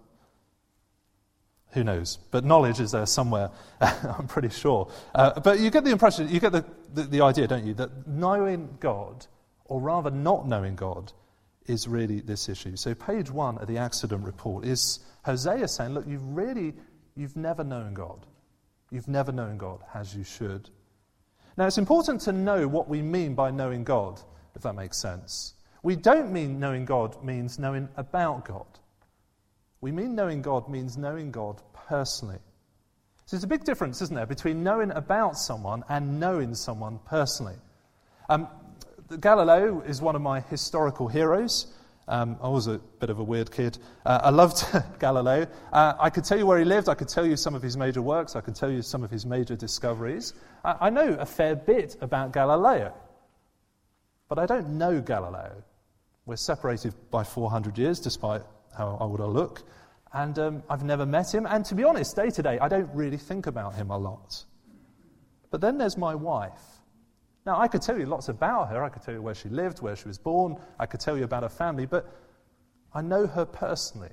Who 1.71 1.83
knows? 1.83 2.19
But 2.29 2.45
knowledge 2.45 2.79
is 2.79 2.91
there 2.91 3.05
somewhere, 3.07 3.49
I'm 3.81 4.27
pretty 4.27 4.49
sure. 4.49 4.91
Uh, 5.15 5.39
but 5.39 5.59
you 5.59 5.71
get 5.71 5.83
the 5.83 5.91
impression, 5.91 6.29
you 6.29 6.39
get 6.39 6.51
the, 6.51 6.63
the, 6.93 7.03
the, 7.03 7.21
idea, 7.21 7.47
don't 7.47 7.65
you, 7.65 7.73
that 7.75 8.07
knowing 8.07 8.77
God, 8.79 9.25
or 9.65 9.81
rather 9.81 10.11
not 10.11 10.47
knowing 10.47 10.75
God, 10.75 11.11
is 11.65 11.87
really 11.87 12.19
this 12.19 12.49
issue. 12.49 12.75
So 12.75 12.93
page 12.93 13.31
one 13.31 13.57
of 13.57 13.67
the 13.67 13.77
accident 13.77 14.23
report 14.23 14.65
is 14.65 14.99
Hosea 15.25 15.67
saying, 15.67 15.93
look, 15.93 16.05
you've 16.07 16.27
really, 16.27 16.73
you've 17.15 17.35
never 17.35 17.63
known 17.63 17.95
God. 17.95 18.27
You've 18.93 19.07
never 19.07 19.31
known 19.31 19.57
God 19.57 19.83
as 19.95 20.15
you 20.15 20.23
should. 20.23 20.69
Now, 21.57 21.65
it's 21.65 21.79
important 21.79 22.21
to 22.21 22.31
know 22.31 22.67
what 22.67 22.87
we 22.87 23.01
mean 23.01 23.33
by 23.33 23.49
knowing 23.49 23.83
God, 23.83 24.21
if 24.55 24.61
that 24.61 24.75
makes 24.75 24.99
sense. 24.99 25.55
We 25.81 25.95
don't 25.95 26.31
mean 26.31 26.59
knowing 26.59 26.85
God 26.85 27.23
means 27.23 27.57
knowing 27.57 27.89
about 27.97 28.45
God. 28.45 28.67
We 29.81 29.91
mean 29.91 30.13
knowing 30.13 30.43
God 30.43 30.69
means 30.69 30.95
knowing 30.95 31.31
God 31.31 31.59
personally. 31.87 32.37
So 33.25 33.35
there's 33.35 33.43
a 33.43 33.47
big 33.47 33.63
difference, 33.63 33.99
isn't 34.03 34.15
there, 34.15 34.27
between 34.27 34.61
knowing 34.61 34.91
about 34.91 35.39
someone 35.39 35.83
and 35.89 36.19
knowing 36.19 36.53
someone 36.53 36.99
personally. 37.03 37.55
Um, 38.29 38.47
Galileo 39.19 39.81
is 39.81 40.03
one 40.03 40.15
of 40.15 40.21
my 40.21 40.41
historical 40.41 41.07
heroes. 41.07 41.65
Um, 42.07 42.37
I 42.41 42.49
was 42.49 42.67
a 42.67 42.79
bit 42.99 43.09
of 43.09 43.19
a 43.19 43.23
weird 43.23 43.51
kid. 43.51 43.77
Uh, 44.05 44.19
I 44.23 44.29
loved 44.29 44.65
Galileo. 44.99 45.47
Uh, 45.71 45.93
I 45.99 46.09
could 46.09 46.25
tell 46.25 46.37
you 46.37 46.45
where 46.45 46.59
he 46.59 46.65
lived. 46.65 46.89
I 46.89 46.95
could 46.95 47.07
tell 47.07 47.25
you 47.25 47.37
some 47.37 47.55
of 47.55 47.61
his 47.61 47.77
major 47.77 48.01
works. 48.01 48.35
I 48.35 48.41
could 48.41 48.55
tell 48.55 48.69
you 48.69 48.81
some 48.81 49.03
of 49.03 49.11
his 49.11 49.25
major 49.25 49.55
discoveries. 49.55 50.33
I, 50.65 50.75
I 50.81 50.89
know 50.89 51.15
a 51.19 51.25
fair 51.25 51.55
bit 51.55 51.95
about 52.01 52.33
Galileo. 52.33 52.93
But 54.27 54.39
I 54.39 54.45
don't 54.45 54.77
know 54.77 54.99
Galileo. 54.99 55.63
We're 56.25 56.35
separated 56.37 56.93
by 57.11 57.23
400 57.23 57.77
years, 57.77 57.99
despite 57.99 58.41
how 58.77 58.97
old 58.99 59.21
I 59.21 59.25
look. 59.25 59.63
And 60.13 60.37
um, 60.39 60.63
I've 60.69 60.83
never 60.83 61.05
met 61.05 61.33
him. 61.33 61.45
And 61.45 61.63
to 61.65 61.75
be 61.75 61.83
honest, 61.83 62.15
day 62.15 62.29
to 62.29 62.41
day, 62.41 62.59
I 62.59 62.67
don't 62.67 62.89
really 62.93 63.17
think 63.17 63.47
about 63.47 63.75
him 63.75 63.91
a 63.91 63.97
lot. 63.97 64.43
But 65.51 65.61
then 65.61 65.77
there's 65.77 65.97
my 65.97 66.15
wife. 66.15 66.72
Now, 67.45 67.59
I 67.59 67.67
could 67.67 67.81
tell 67.81 67.99
you 67.99 68.05
lots 68.05 68.29
about 68.29 68.69
her. 68.69 68.83
I 68.83 68.89
could 68.89 69.01
tell 69.01 69.13
you 69.13 69.21
where 69.21 69.35
she 69.35 69.49
lived, 69.49 69.81
where 69.81 69.95
she 69.95 70.07
was 70.07 70.17
born. 70.17 70.57
I 70.79 70.85
could 70.85 70.99
tell 70.99 71.17
you 71.17 71.25
about 71.25 71.43
her 71.43 71.49
family. 71.49 71.85
But 71.85 72.09
I 72.93 73.01
know 73.01 73.27
her 73.27 73.45
personally. 73.45 74.11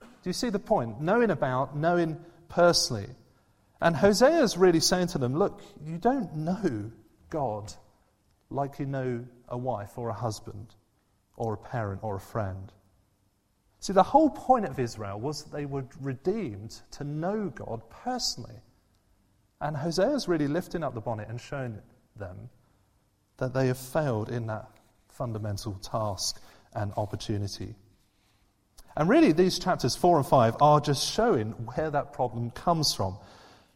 Do 0.00 0.30
you 0.30 0.32
see 0.32 0.50
the 0.50 0.58
point? 0.58 1.00
Knowing 1.00 1.30
about, 1.30 1.76
knowing 1.76 2.18
personally. 2.48 3.08
And 3.80 3.96
Hosea 3.96 4.42
is 4.42 4.56
really 4.56 4.80
saying 4.80 5.08
to 5.08 5.18
them, 5.18 5.36
look, 5.36 5.60
you 5.84 5.98
don't 5.98 6.34
know 6.36 6.90
God 7.30 7.72
like 8.48 8.78
you 8.78 8.86
know 8.86 9.24
a 9.48 9.58
wife 9.58 9.98
or 9.98 10.08
a 10.08 10.14
husband 10.14 10.74
or 11.36 11.54
a 11.54 11.56
parent 11.56 12.00
or 12.02 12.16
a 12.16 12.20
friend. 12.20 12.72
See, 13.80 13.92
the 13.92 14.02
whole 14.02 14.30
point 14.30 14.64
of 14.66 14.78
Israel 14.78 15.20
was 15.20 15.44
that 15.44 15.52
they 15.52 15.66
were 15.66 15.84
redeemed 16.00 16.80
to 16.92 17.04
know 17.04 17.50
God 17.54 17.82
personally. 17.90 18.60
And 19.60 19.76
Hosea 19.76 20.10
is 20.10 20.28
really 20.28 20.48
lifting 20.48 20.82
up 20.82 20.94
the 20.94 21.00
bonnet 21.00 21.28
and 21.28 21.40
showing 21.40 21.78
them 22.18 22.50
that 23.38 23.54
they 23.54 23.66
have 23.68 23.78
failed 23.78 24.30
in 24.30 24.46
that 24.46 24.70
fundamental 25.08 25.74
task 25.74 26.40
and 26.74 26.92
opportunity. 26.96 27.74
And 28.96 29.08
really, 29.08 29.32
these 29.32 29.58
chapters 29.58 29.94
4 29.94 30.18
and 30.18 30.26
5 30.26 30.56
are 30.60 30.80
just 30.80 31.12
showing 31.12 31.50
where 31.52 31.90
that 31.90 32.12
problem 32.12 32.50
comes 32.50 32.94
from. 32.94 33.18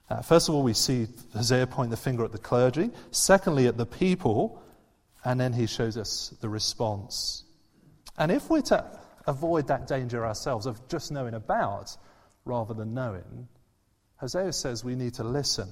Uh, 0.08 0.22
first 0.22 0.48
of 0.48 0.54
all, 0.54 0.62
we 0.62 0.72
see 0.72 1.06
Hosea 1.34 1.66
point 1.66 1.90
the 1.90 1.96
finger 1.96 2.24
at 2.24 2.32
the 2.32 2.38
clergy. 2.38 2.90
Secondly, 3.10 3.66
at 3.66 3.76
the 3.76 3.86
people. 3.86 4.62
And 5.24 5.38
then 5.38 5.52
he 5.52 5.66
shows 5.66 5.98
us 5.98 6.34
the 6.40 6.48
response. 6.48 7.44
And 8.16 8.32
if 8.32 8.48
we're 8.48 8.62
to 8.62 8.84
avoid 9.26 9.68
that 9.68 9.86
danger 9.86 10.24
ourselves 10.24 10.64
of 10.64 10.88
just 10.88 11.12
knowing 11.12 11.34
about 11.34 11.94
rather 12.46 12.72
than 12.72 12.94
knowing, 12.94 13.48
Hosea 14.16 14.52
says 14.54 14.82
we 14.82 14.94
need 14.94 15.14
to 15.14 15.24
listen 15.24 15.70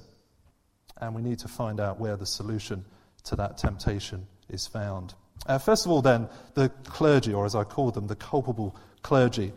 and 0.99 1.15
we 1.15 1.21
need 1.21 1.39
to 1.39 1.47
find 1.47 1.79
out 1.79 1.99
where 1.99 2.15
the 2.15 2.25
solution 2.25 2.85
to 3.25 3.35
that 3.35 3.57
temptation 3.57 4.27
is 4.49 4.67
found. 4.67 5.13
Uh, 5.45 5.57
first 5.57 5.85
of 5.85 5.91
all, 5.91 6.01
then, 6.01 6.27
the 6.53 6.69
clergy, 6.85 7.33
or 7.33 7.45
as 7.45 7.55
I 7.55 7.63
call 7.63 7.91
them, 7.91 8.07
the 8.07 8.15
culpable 8.15 8.75
clergy. 9.01 9.53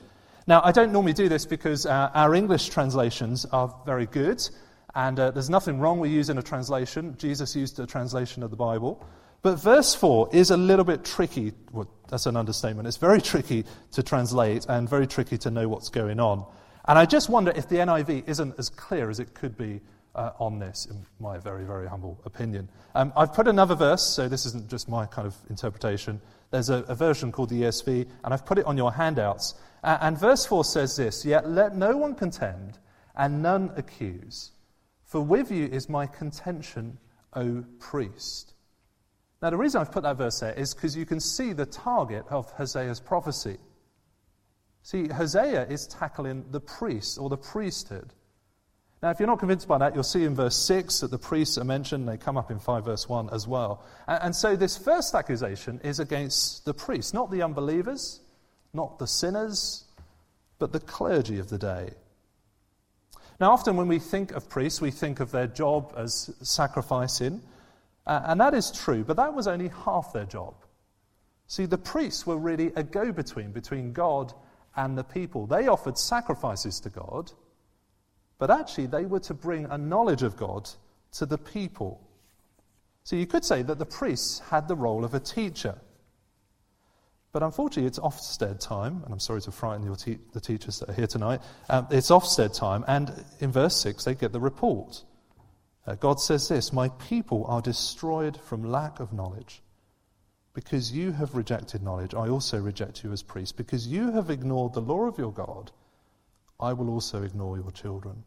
Now, 0.46 0.60
I 0.64 0.72
don't 0.72 0.92
normally 0.92 1.12
do 1.12 1.28
this 1.28 1.46
because 1.46 1.86
uh, 1.86 2.10
our 2.14 2.34
English 2.34 2.68
translations 2.68 3.44
are 3.46 3.74
very 3.86 4.06
good, 4.06 4.48
and 4.94 5.18
uh, 5.18 5.30
there's 5.30 5.50
nothing 5.50 5.78
wrong 5.78 5.98
with 5.98 6.10
using 6.10 6.38
a 6.38 6.42
translation. 6.42 7.16
Jesus 7.18 7.56
used 7.56 7.78
a 7.80 7.86
translation 7.86 8.42
of 8.42 8.50
the 8.50 8.56
Bible. 8.56 9.04
But 9.42 9.56
verse 9.56 9.94
4 9.94 10.30
is 10.32 10.50
a 10.50 10.56
little 10.56 10.84
bit 10.84 11.04
tricky. 11.04 11.52
Well, 11.72 11.88
that's 12.08 12.26
an 12.26 12.36
understatement. 12.36 12.86
It's 12.86 12.96
very 12.96 13.20
tricky 13.20 13.64
to 13.92 14.02
translate 14.02 14.66
and 14.68 14.88
very 14.88 15.06
tricky 15.06 15.36
to 15.38 15.50
know 15.50 15.68
what's 15.68 15.88
going 15.88 16.20
on. 16.20 16.46
And 16.86 16.98
I 16.98 17.06
just 17.06 17.28
wonder 17.28 17.52
if 17.54 17.68
the 17.68 17.76
NIV 17.76 18.28
isn't 18.28 18.58
as 18.58 18.68
clear 18.68 19.10
as 19.10 19.18
it 19.18 19.34
could 19.34 19.56
be 19.56 19.80
uh, 20.14 20.32
on 20.38 20.58
this, 20.58 20.86
in 20.86 21.04
my 21.20 21.38
very, 21.38 21.64
very 21.64 21.88
humble 21.88 22.20
opinion. 22.24 22.68
Um, 22.94 23.12
I've 23.16 23.32
put 23.32 23.48
another 23.48 23.74
verse, 23.74 24.02
so 24.02 24.28
this 24.28 24.46
isn't 24.46 24.68
just 24.68 24.88
my 24.88 25.06
kind 25.06 25.26
of 25.26 25.34
interpretation. 25.48 26.20
There's 26.50 26.68
a, 26.68 26.84
a 26.88 26.94
version 26.94 27.32
called 27.32 27.48
the 27.48 27.62
ESV, 27.62 28.06
and 28.24 28.34
I've 28.34 28.44
put 28.44 28.58
it 28.58 28.66
on 28.66 28.76
your 28.76 28.92
handouts. 28.92 29.54
Uh, 29.82 29.98
and 30.00 30.18
verse 30.18 30.44
4 30.44 30.64
says 30.64 30.96
this 30.96 31.24
Yet 31.24 31.48
let 31.48 31.74
no 31.74 31.96
one 31.96 32.14
contend, 32.14 32.78
and 33.16 33.42
none 33.42 33.72
accuse. 33.76 34.52
For 35.04 35.20
with 35.20 35.50
you 35.50 35.66
is 35.66 35.88
my 35.88 36.06
contention, 36.06 36.98
O 37.34 37.64
priest. 37.78 38.54
Now, 39.40 39.50
the 39.50 39.56
reason 39.56 39.80
I've 39.80 39.90
put 39.90 40.04
that 40.04 40.16
verse 40.16 40.38
there 40.40 40.52
is 40.52 40.72
because 40.72 40.96
you 40.96 41.04
can 41.04 41.18
see 41.18 41.52
the 41.52 41.66
target 41.66 42.24
of 42.30 42.52
Hosea's 42.52 43.00
prophecy. 43.00 43.58
See, 44.82 45.08
Hosea 45.08 45.66
is 45.66 45.86
tackling 45.86 46.44
the 46.50 46.60
priest 46.60 47.18
or 47.18 47.28
the 47.28 47.36
priesthood. 47.36 48.12
Now, 49.02 49.10
if 49.10 49.18
you're 49.18 49.26
not 49.26 49.40
convinced 49.40 49.66
by 49.66 49.78
that, 49.78 49.94
you'll 49.94 50.04
see 50.04 50.24
in 50.24 50.36
verse 50.36 50.54
6 50.56 51.00
that 51.00 51.10
the 51.10 51.18
priests 51.18 51.58
are 51.58 51.64
mentioned. 51.64 52.08
They 52.08 52.16
come 52.16 52.36
up 52.36 52.52
in 52.52 52.60
5 52.60 52.84
verse 52.84 53.08
1 53.08 53.30
as 53.32 53.48
well. 53.48 53.84
And, 54.06 54.22
and 54.22 54.36
so 54.36 54.54
this 54.54 54.78
first 54.78 55.14
accusation 55.14 55.80
is 55.82 55.98
against 55.98 56.64
the 56.64 56.72
priests, 56.72 57.12
not 57.12 57.30
the 57.30 57.42
unbelievers, 57.42 58.20
not 58.72 59.00
the 59.00 59.08
sinners, 59.08 59.84
but 60.60 60.72
the 60.72 60.78
clergy 60.78 61.40
of 61.40 61.48
the 61.48 61.58
day. 61.58 61.90
Now, 63.40 63.50
often 63.50 63.76
when 63.76 63.88
we 63.88 63.98
think 63.98 64.30
of 64.30 64.48
priests, 64.48 64.80
we 64.80 64.92
think 64.92 65.18
of 65.18 65.32
their 65.32 65.48
job 65.48 65.92
as 65.96 66.32
sacrificing. 66.42 67.42
Uh, 68.06 68.22
and 68.26 68.40
that 68.40 68.54
is 68.54 68.70
true, 68.70 69.02
but 69.02 69.16
that 69.16 69.34
was 69.34 69.48
only 69.48 69.68
half 69.84 70.12
their 70.12 70.26
job. 70.26 70.54
See, 71.48 71.66
the 71.66 71.78
priests 71.78 72.24
were 72.24 72.36
really 72.36 72.72
a 72.76 72.84
go 72.84 73.10
between 73.10 73.50
between 73.50 73.92
God 73.92 74.32
and 74.76 74.96
the 74.96 75.02
people. 75.02 75.46
They 75.46 75.66
offered 75.66 75.98
sacrifices 75.98 76.78
to 76.80 76.88
God, 76.88 77.32
but 78.38 78.50
actually 78.50 78.86
they 78.86 79.04
were 79.04 79.20
to 79.20 79.34
bring 79.34 79.66
a 79.66 79.78
knowledge 79.78 80.22
of 80.22 80.36
God 80.36 80.68
to 81.12 81.26
the 81.26 81.38
people. 81.38 82.00
So 83.04 83.16
you 83.16 83.26
could 83.26 83.44
say 83.44 83.62
that 83.62 83.78
the 83.78 83.86
priests 83.86 84.40
had 84.40 84.68
the 84.68 84.76
role 84.76 85.04
of 85.04 85.14
a 85.14 85.20
teacher. 85.20 85.78
But 87.32 87.42
unfortunately, 87.42 87.86
it's 87.86 87.98
Ofsted 87.98 88.60
time, 88.60 89.02
and 89.04 89.12
I'm 89.12 89.18
sorry 89.18 89.40
to 89.42 89.50
frighten 89.50 89.94
te- 89.96 90.18
the 90.32 90.40
teachers 90.40 90.80
that 90.80 90.90
are 90.90 90.92
here 90.92 91.06
tonight. 91.06 91.40
Um, 91.70 91.86
it's 91.90 92.10
Ofsted 92.10 92.54
time, 92.54 92.84
and 92.86 93.24
in 93.40 93.50
verse 93.50 93.74
6, 93.80 94.04
they 94.04 94.14
get 94.14 94.32
the 94.32 94.40
report. 94.40 95.02
Uh, 95.86 95.94
God 95.94 96.20
says 96.20 96.48
this 96.48 96.72
My 96.72 96.90
people 96.90 97.44
are 97.48 97.62
destroyed 97.62 98.36
from 98.36 98.64
lack 98.64 99.00
of 99.00 99.12
knowledge. 99.12 99.62
Because 100.54 100.92
you 100.92 101.12
have 101.12 101.34
rejected 101.34 101.82
knowledge, 101.82 102.12
I 102.14 102.28
also 102.28 102.58
reject 102.58 103.02
you 103.02 103.12
as 103.12 103.22
priest. 103.22 103.56
Because 103.56 103.86
you 103.86 104.12
have 104.12 104.28
ignored 104.28 104.74
the 104.74 104.82
law 104.82 105.06
of 105.06 105.16
your 105.16 105.32
God, 105.32 105.72
I 106.62 106.72
will 106.72 106.88
also 106.88 107.22
ignore 107.24 107.58
your 107.58 107.72
children. 107.72 108.22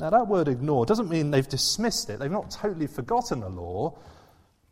Now, 0.00 0.08
that 0.10 0.26
word 0.26 0.48
ignore 0.48 0.86
doesn't 0.86 1.10
mean 1.10 1.30
they've 1.30 1.46
dismissed 1.46 2.08
it. 2.08 2.18
They've 2.18 2.30
not 2.30 2.50
totally 2.50 2.86
forgotten 2.86 3.40
the 3.40 3.50
law, 3.50 3.98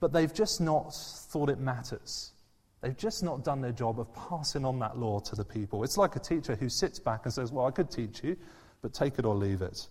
but 0.00 0.12
they've 0.12 0.32
just 0.32 0.58
not 0.60 0.94
thought 0.94 1.50
it 1.50 1.60
matters. 1.60 2.32
They've 2.80 2.96
just 2.96 3.22
not 3.22 3.44
done 3.44 3.60
their 3.60 3.72
job 3.72 4.00
of 4.00 4.14
passing 4.14 4.64
on 4.64 4.78
that 4.78 4.96
law 4.96 5.20
to 5.20 5.36
the 5.36 5.44
people. 5.44 5.84
It's 5.84 5.98
like 5.98 6.16
a 6.16 6.20
teacher 6.20 6.56
who 6.56 6.70
sits 6.70 6.98
back 6.98 7.20
and 7.24 7.34
says, 7.34 7.52
Well, 7.52 7.66
I 7.66 7.70
could 7.70 7.90
teach 7.90 8.24
you, 8.24 8.36
but 8.80 8.94
take 8.94 9.18
it 9.18 9.26
or 9.26 9.34
leave 9.34 9.60
it. 9.60 9.86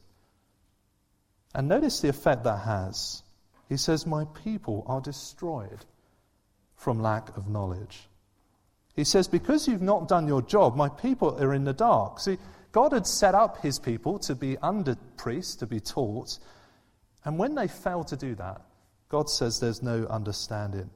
And 1.53 1.67
notice 1.67 2.01
the 2.01 2.09
effect 2.09 2.43
that 2.45 2.59
has. 2.59 3.21
He 3.69 3.77
says, 3.77 4.07
My 4.07 4.25
people 4.43 4.83
are 4.87 5.01
destroyed 5.01 5.85
from 6.75 7.01
lack 7.01 7.35
of 7.37 7.47
knowledge. 7.47 8.07
He 8.97 9.03
says, 9.05 9.29
Because 9.29 9.67
you've 9.67 9.81
not 9.81 10.09
done 10.09 10.27
your 10.27 10.41
job, 10.41 10.75
my 10.75 10.89
people 10.89 11.41
are 11.41 11.53
in 11.53 11.63
the 11.63 11.71
dark. 11.71 12.19
See, 12.19 12.37
God 12.73 12.91
had 12.91 13.07
set 13.07 13.35
up 13.35 13.61
his 13.61 13.79
people 13.79 14.19
to 14.19 14.35
be 14.35 14.57
under 14.57 14.95
priests, 15.15 15.55
to 15.57 15.67
be 15.67 15.79
taught. 15.79 16.39
And 17.23 17.37
when 17.37 17.55
they 17.55 17.67
fail 17.67 18.03
to 18.05 18.17
do 18.17 18.35
that, 18.35 18.61
God 19.07 19.29
says 19.29 19.59
there's 19.59 19.83
no 19.83 20.05
understanding. 20.07 20.89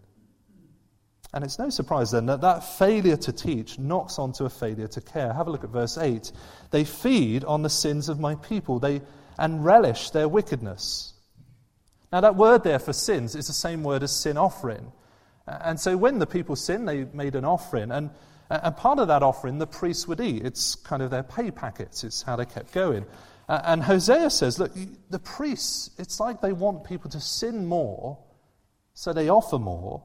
And 1.33 1.45
it's 1.45 1.59
no 1.59 1.69
surprise 1.69 2.11
then 2.11 2.25
that 2.25 2.41
that 2.41 2.77
failure 2.77 3.15
to 3.17 3.31
teach 3.31 3.79
knocks 3.79 4.19
onto 4.19 4.43
a 4.45 4.49
failure 4.49 4.87
to 4.89 4.99
care. 4.99 5.31
Have 5.31 5.47
a 5.47 5.51
look 5.51 5.63
at 5.63 5.69
verse 5.69 5.97
8. 5.97 6.31
They 6.71 6.83
feed 6.83 7.45
on 7.45 7.61
the 7.61 7.69
sins 7.69 8.09
of 8.09 8.19
my 8.19 8.35
people 8.35 8.79
they, 8.79 9.01
and 9.37 9.63
relish 9.63 10.09
their 10.09 10.27
wickedness. 10.27 11.13
Now, 12.11 12.21
that 12.21 12.35
word 12.35 12.63
there 12.63 12.79
for 12.79 12.91
sins 12.93 13.35
is 13.35 13.47
the 13.47 13.53
same 13.53 13.83
word 13.83 14.03
as 14.03 14.11
sin 14.11 14.37
offering. 14.37 14.91
And 15.63 15.79
so 15.79 15.97
when 15.97 16.19
the 16.19 16.27
people 16.27 16.55
sinned, 16.55 16.87
they 16.87 17.05
made 17.05 17.35
an 17.35 17.45
offering. 17.45 17.91
And, 17.91 18.11
and 18.49 18.75
part 18.77 18.99
of 18.99 19.07
that 19.09 19.23
offering, 19.23 19.57
the 19.57 19.67
priests 19.67 20.07
would 20.07 20.21
eat. 20.21 20.45
It's 20.45 20.75
kind 20.75 21.01
of 21.01 21.11
their 21.11 21.23
pay 21.23 21.51
packets, 21.51 22.03
it's 22.03 22.21
how 22.21 22.35
they 22.35 22.45
kept 22.45 22.71
going. 22.71 23.05
And 23.47 23.83
Hosea 23.83 24.29
says, 24.29 24.59
look, 24.59 24.71
the 25.09 25.19
priests, 25.19 25.89
it's 25.97 26.21
like 26.21 26.39
they 26.39 26.53
want 26.53 26.85
people 26.85 27.09
to 27.11 27.19
sin 27.19 27.65
more, 27.65 28.17
so 28.93 29.11
they 29.11 29.29
offer 29.29 29.59
more. 29.59 30.03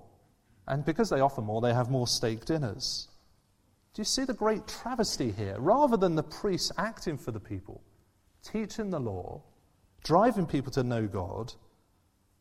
And 0.66 0.84
because 0.84 1.10
they 1.10 1.20
offer 1.20 1.42
more, 1.42 1.60
they 1.60 1.72
have 1.72 1.88
more 1.88 2.08
steak 2.08 2.44
dinners. 2.44 3.08
Do 3.94 4.00
you 4.00 4.04
see 4.04 4.24
the 4.24 4.34
great 4.34 4.66
travesty 4.66 5.30
here? 5.30 5.54
Rather 5.58 5.96
than 5.96 6.16
the 6.16 6.24
priests 6.24 6.72
acting 6.76 7.18
for 7.18 7.30
the 7.30 7.38
people, 7.38 7.82
teaching 8.42 8.90
the 8.90 8.98
law, 8.98 9.42
driving 10.02 10.46
people 10.46 10.72
to 10.72 10.82
know 10.82 11.06
God, 11.06 11.52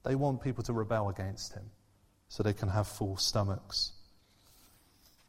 they 0.04 0.16
want 0.16 0.42
people 0.42 0.64
to 0.64 0.74
rebel 0.74 1.10
against 1.10 1.54
him 1.54 1.70
so 2.28 2.44
they 2.44 2.54
can 2.54 2.70
have 2.70 2.88
full 2.88 3.18
stomachs. 3.18 3.92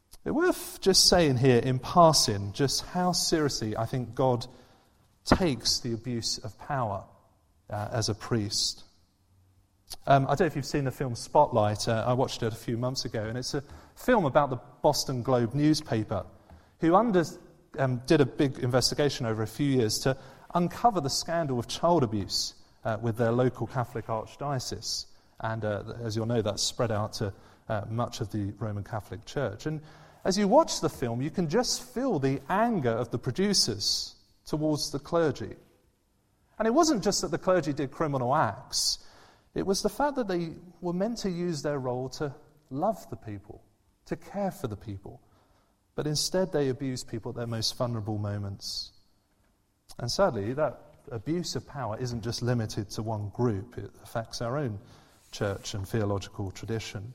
It's 0.09 0.17
worth 0.33 0.81
just 0.81 1.07
saying 1.07 1.37
here 1.37 1.59
in 1.59 1.79
passing 1.79 2.51
just 2.53 2.85
how 2.87 3.13
seriously 3.13 3.77
I 3.77 3.85
think 3.85 4.13
God 4.13 4.45
takes 5.25 5.79
the 5.79 5.93
abuse 5.93 6.37
of 6.39 6.57
power 6.59 7.03
uh, 7.69 7.89
as 7.91 8.09
a 8.09 8.15
priest. 8.15 8.83
Um, 10.05 10.25
I 10.25 10.29
don't 10.29 10.41
know 10.41 10.45
if 10.47 10.55
you've 10.55 10.65
seen 10.65 10.83
the 10.83 10.91
film 10.91 11.15
Spotlight. 11.15 11.87
Uh, 11.87 12.03
I 12.05 12.13
watched 12.13 12.43
it 12.43 12.51
a 12.51 12.55
few 12.55 12.77
months 12.77 13.05
ago, 13.05 13.23
and 13.23 13.37
it's 13.37 13.53
a 13.53 13.63
film 13.95 14.25
about 14.25 14.49
the 14.49 14.59
Boston 14.81 15.21
Globe 15.23 15.53
newspaper, 15.53 16.25
who 16.79 16.95
under, 16.95 17.23
um, 17.79 18.01
did 18.05 18.21
a 18.21 18.25
big 18.25 18.59
investigation 18.59 19.25
over 19.25 19.43
a 19.43 19.47
few 19.47 19.67
years 19.67 19.99
to 19.99 20.17
uncover 20.53 21.01
the 21.01 21.09
scandal 21.09 21.59
of 21.59 21.67
child 21.67 22.03
abuse 22.03 22.53
uh, 22.83 22.97
with 23.01 23.17
their 23.17 23.31
local 23.31 23.67
Catholic 23.67 24.07
archdiocese. 24.07 25.05
And 25.39 25.63
uh, 25.63 25.83
as 26.03 26.15
you'll 26.15 26.25
know, 26.25 26.41
that's 26.41 26.63
spread 26.63 26.91
out 26.91 27.13
to 27.13 27.33
uh, 27.69 27.81
much 27.89 28.21
of 28.21 28.31
the 28.31 28.53
Roman 28.59 28.83
Catholic 28.83 29.25
Church. 29.25 29.65
And 29.65 29.81
as 30.25 30.37
you 30.37 30.47
watch 30.47 30.81
the 30.81 30.89
film, 30.89 31.21
you 31.21 31.29
can 31.29 31.49
just 31.49 31.83
feel 31.93 32.19
the 32.19 32.41
anger 32.49 32.91
of 32.91 33.11
the 33.11 33.17
producers 33.17 34.15
towards 34.45 34.91
the 34.91 34.99
clergy. 34.99 35.55
And 36.57 36.67
it 36.67 36.73
wasn't 36.73 37.03
just 37.03 37.21
that 37.21 37.31
the 37.31 37.37
clergy 37.37 37.73
did 37.73 37.91
criminal 37.91 38.35
acts, 38.35 38.99
it 39.53 39.65
was 39.65 39.81
the 39.81 39.89
fact 39.89 40.15
that 40.17 40.27
they 40.27 40.51
were 40.81 40.93
meant 40.93 41.17
to 41.19 41.29
use 41.29 41.61
their 41.61 41.79
role 41.79 42.09
to 42.09 42.33
love 42.69 43.09
the 43.09 43.15
people, 43.15 43.63
to 44.05 44.15
care 44.15 44.51
for 44.51 44.67
the 44.67 44.75
people. 44.75 45.21
But 45.95 46.05
instead, 46.05 46.51
they 46.51 46.69
abused 46.69 47.09
people 47.09 47.31
at 47.31 47.37
their 47.37 47.47
most 47.47 47.75
vulnerable 47.75 48.19
moments. 48.19 48.91
And 49.97 50.11
sadly, 50.11 50.53
that 50.53 50.79
abuse 51.11 51.55
of 51.55 51.67
power 51.67 51.97
isn't 51.99 52.23
just 52.23 52.43
limited 52.43 52.89
to 52.91 53.01
one 53.01 53.29
group, 53.29 53.77
it 53.77 53.89
affects 54.03 54.41
our 54.41 54.57
own 54.57 54.77
church 55.31 55.73
and 55.73 55.87
theological 55.87 56.51
tradition. 56.51 57.13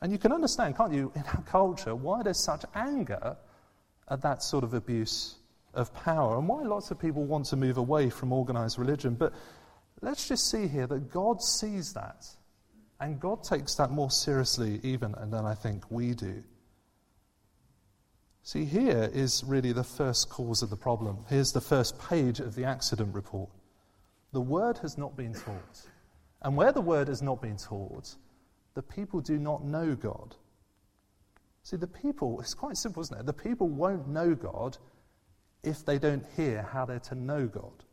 And 0.00 0.10
you 0.10 0.18
can 0.18 0.32
understand, 0.32 0.76
can't 0.76 0.92
you, 0.92 1.12
in 1.14 1.22
our 1.22 1.42
culture, 1.42 1.94
why 1.94 2.22
there's 2.22 2.42
such 2.42 2.64
anger 2.74 3.36
at 4.08 4.22
that 4.22 4.42
sort 4.42 4.64
of 4.64 4.74
abuse 4.74 5.36
of 5.74 5.94
power 5.94 6.38
and 6.38 6.48
why 6.48 6.62
lots 6.62 6.90
of 6.90 6.98
people 6.98 7.24
want 7.24 7.46
to 7.46 7.56
move 7.56 7.78
away 7.78 8.10
from 8.10 8.32
organized 8.32 8.78
religion. 8.78 9.14
But 9.14 9.32
let's 10.00 10.28
just 10.28 10.50
see 10.50 10.66
here 10.68 10.86
that 10.86 11.10
God 11.10 11.40
sees 11.40 11.92
that. 11.94 12.26
And 13.00 13.18
God 13.18 13.42
takes 13.42 13.74
that 13.76 13.90
more 13.90 14.10
seriously 14.10 14.80
even 14.82 15.14
than 15.18 15.44
I 15.44 15.54
think 15.54 15.90
we 15.90 16.14
do. 16.14 16.42
See, 18.44 18.64
here 18.64 19.08
is 19.12 19.44
really 19.46 19.72
the 19.72 19.84
first 19.84 20.28
cause 20.28 20.62
of 20.62 20.70
the 20.70 20.76
problem. 20.76 21.24
Here's 21.28 21.52
the 21.52 21.60
first 21.60 21.98
page 22.08 22.40
of 22.40 22.54
the 22.56 22.64
accident 22.64 23.14
report. 23.14 23.50
The 24.32 24.40
word 24.40 24.78
has 24.78 24.98
not 24.98 25.16
been 25.16 25.32
taught. 25.32 25.86
And 26.42 26.56
where 26.56 26.72
the 26.72 26.80
word 26.80 27.08
has 27.08 27.22
not 27.22 27.40
been 27.40 27.56
taught, 27.56 28.16
the 28.74 28.82
people 28.82 29.20
do 29.20 29.38
not 29.38 29.64
know 29.64 29.94
God. 29.94 30.34
See, 31.62 31.76
the 31.76 31.86
people, 31.86 32.40
it's 32.40 32.54
quite 32.54 32.76
simple, 32.76 33.02
isn't 33.02 33.20
it? 33.20 33.26
The 33.26 33.32
people 33.32 33.68
won't 33.68 34.08
know 34.08 34.34
God 34.34 34.76
if 35.62 35.84
they 35.84 35.98
don't 35.98 36.24
hear 36.36 36.62
how 36.62 36.84
they're 36.84 36.98
to 36.98 37.14
know 37.14 37.46
God. 37.46 37.84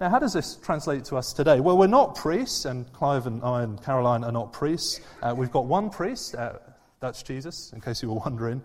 Now, 0.00 0.10
how 0.10 0.18
does 0.18 0.32
this 0.32 0.56
translate 0.56 1.04
to 1.06 1.16
us 1.16 1.32
today? 1.32 1.60
Well, 1.60 1.78
we're 1.78 1.86
not 1.86 2.16
priests, 2.16 2.64
and 2.64 2.92
Clive 2.92 3.26
and 3.26 3.42
I 3.42 3.62
and 3.62 3.82
Caroline 3.82 4.24
are 4.24 4.32
not 4.32 4.52
priests. 4.52 5.00
Uh, 5.22 5.32
we've 5.36 5.52
got 5.52 5.66
one 5.66 5.90
priest, 5.90 6.34
uh, 6.34 6.54
that's 7.00 7.22
Jesus, 7.22 7.72
in 7.72 7.80
case 7.80 8.02
you 8.02 8.08
were 8.08 8.16
wondering. 8.16 8.62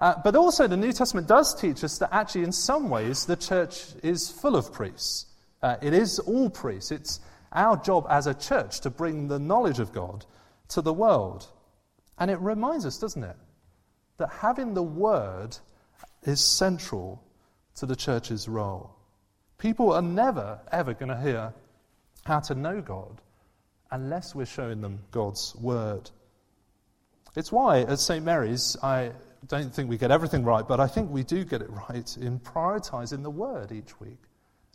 Uh, 0.00 0.14
but 0.22 0.34
also, 0.34 0.66
the 0.66 0.76
New 0.76 0.92
Testament 0.92 1.28
does 1.28 1.54
teach 1.54 1.84
us 1.84 1.98
that 1.98 2.12
actually, 2.12 2.42
in 2.42 2.52
some 2.52 2.90
ways, 2.90 3.24
the 3.24 3.36
church 3.36 3.86
is 4.02 4.30
full 4.30 4.56
of 4.56 4.72
priests. 4.72 5.26
Uh, 5.62 5.76
it 5.80 5.92
is 5.92 6.18
all 6.18 6.50
priests. 6.50 6.90
It's 6.90 7.20
our 7.52 7.76
job 7.76 8.06
as 8.08 8.26
a 8.26 8.34
church 8.34 8.80
to 8.80 8.90
bring 8.90 9.28
the 9.28 9.38
knowledge 9.38 9.78
of 9.78 9.92
God 9.92 10.24
to 10.68 10.80
the 10.80 10.92
world. 10.92 11.46
And 12.18 12.30
it 12.30 12.38
reminds 12.40 12.86
us, 12.86 12.98
doesn't 12.98 13.24
it, 13.24 13.36
that 14.18 14.30
having 14.30 14.74
the 14.74 14.82
word 14.82 15.56
is 16.22 16.44
central 16.44 17.22
to 17.76 17.86
the 17.86 17.96
church's 17.96 18.48
role. 18.48 18.94
People 19.58 19.92
are 19.92 20.02
never, 20.02 20.60
ever 20.72 20.94
going 20.94 21.08
to 21.08 21.20
hear 21.20 21.52
how 22.24 22.40
to 22.40 22.54
know 22.54 22.80
God 22.80 23.20
unless 23.90 24.34
we're 24.34 24.46
showing 24.46 24.80
them 24.80 25.00
God's 25.10 25.54
Word. 25.56 26.10
It's 27.36 27.52
why 27.52 27.80
at 27.80 27.98
St. 27.98 28.24
Mary's, 28.24 28.76
I 28.82 29.12
don't 29.46 29.74
think 29.74 29.88
we 29.88 29.98
get 29.98 30.10
everything 30.10 30.44
right, 30.44 30.66
but 30.66 30.80
I 30.80 30.86
think 30.86 31.10
we 31.10 31.24
do 31.24 31.44
get 31.44 31.62
it 31.62 31.70
right 31.70 32.16
in 32.16 32.40
prioritizing 32.40 33.22
the 33.22 33.30
Word 33.30 33.72
each 33.72 33.98
week, 34.00 34.18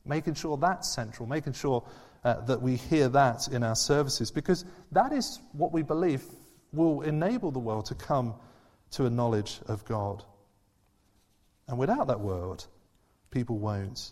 making 0.06 0.36
sure 0.36 0.58
that's 0.58 0.94
central, 0.94 1.28
making 1.28 1.54
sure 1.54 1.84
uh, 2.26 2.42
that 2.42 2.62
we 2.62 2.76
hear 2.76 3.08
that 3.08 3.48
in 3.50 3.64
our 3.64 3.76
services, 3.76 4.32
because 4.32 4.66
that 4.92 5.14
is 5.14 5.40
what 5.54 5.72
we 5.72 5.84
believe 5.84 6.24
will 6.74 7.02
enable 7.02 7.52
the 7.52 7.60
world 7.60 7.86
to 7.86 7.96
come 7.96 8.34
to 8.90 9.06
a 9.06 9.10
knowledge 9.10 9.60
of 9.68 9.86
God. 9.86 10.24
And 11.68 11.78
without 11.78 12.08
that 12.08 12.20
word, 12.20 12.64
people 13.30 13.60
won't. 13.60 14.12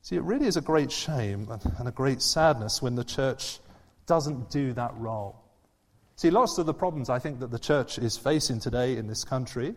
See, 0.00 0.16
it 0.16 0.22
really 0.22 0.46
is 0.46 0.56
a 0.56 0.62
great 0.62 0.90
shame 0.90 1.48
and 1.78 1.88
a 1.88 1.92
great 1.92 2.22
sadness 2.22 2.80
when 2.80 2.94
the 2.94 3.04
church 3.04 3.60
doesn't 4.06 4.50
do 4.50 4.72
that 4.72 4.96
role. 4.96 5.36
See, 6.16 6.30
lots 6.30 6.56
of 6.56 6.64
the 6.64 6.74
problems 6.74 7.10
I 7.10 7.18
think 7.18 7.40
that 7.40 7.50
the 7.50 7.58
church 7.58 7.98
is 7.98 8.16
facing 8.16 8.60
today 8.60 8.96
in 8.96 9.06
this 9.06 9.24
country 9.24 9.74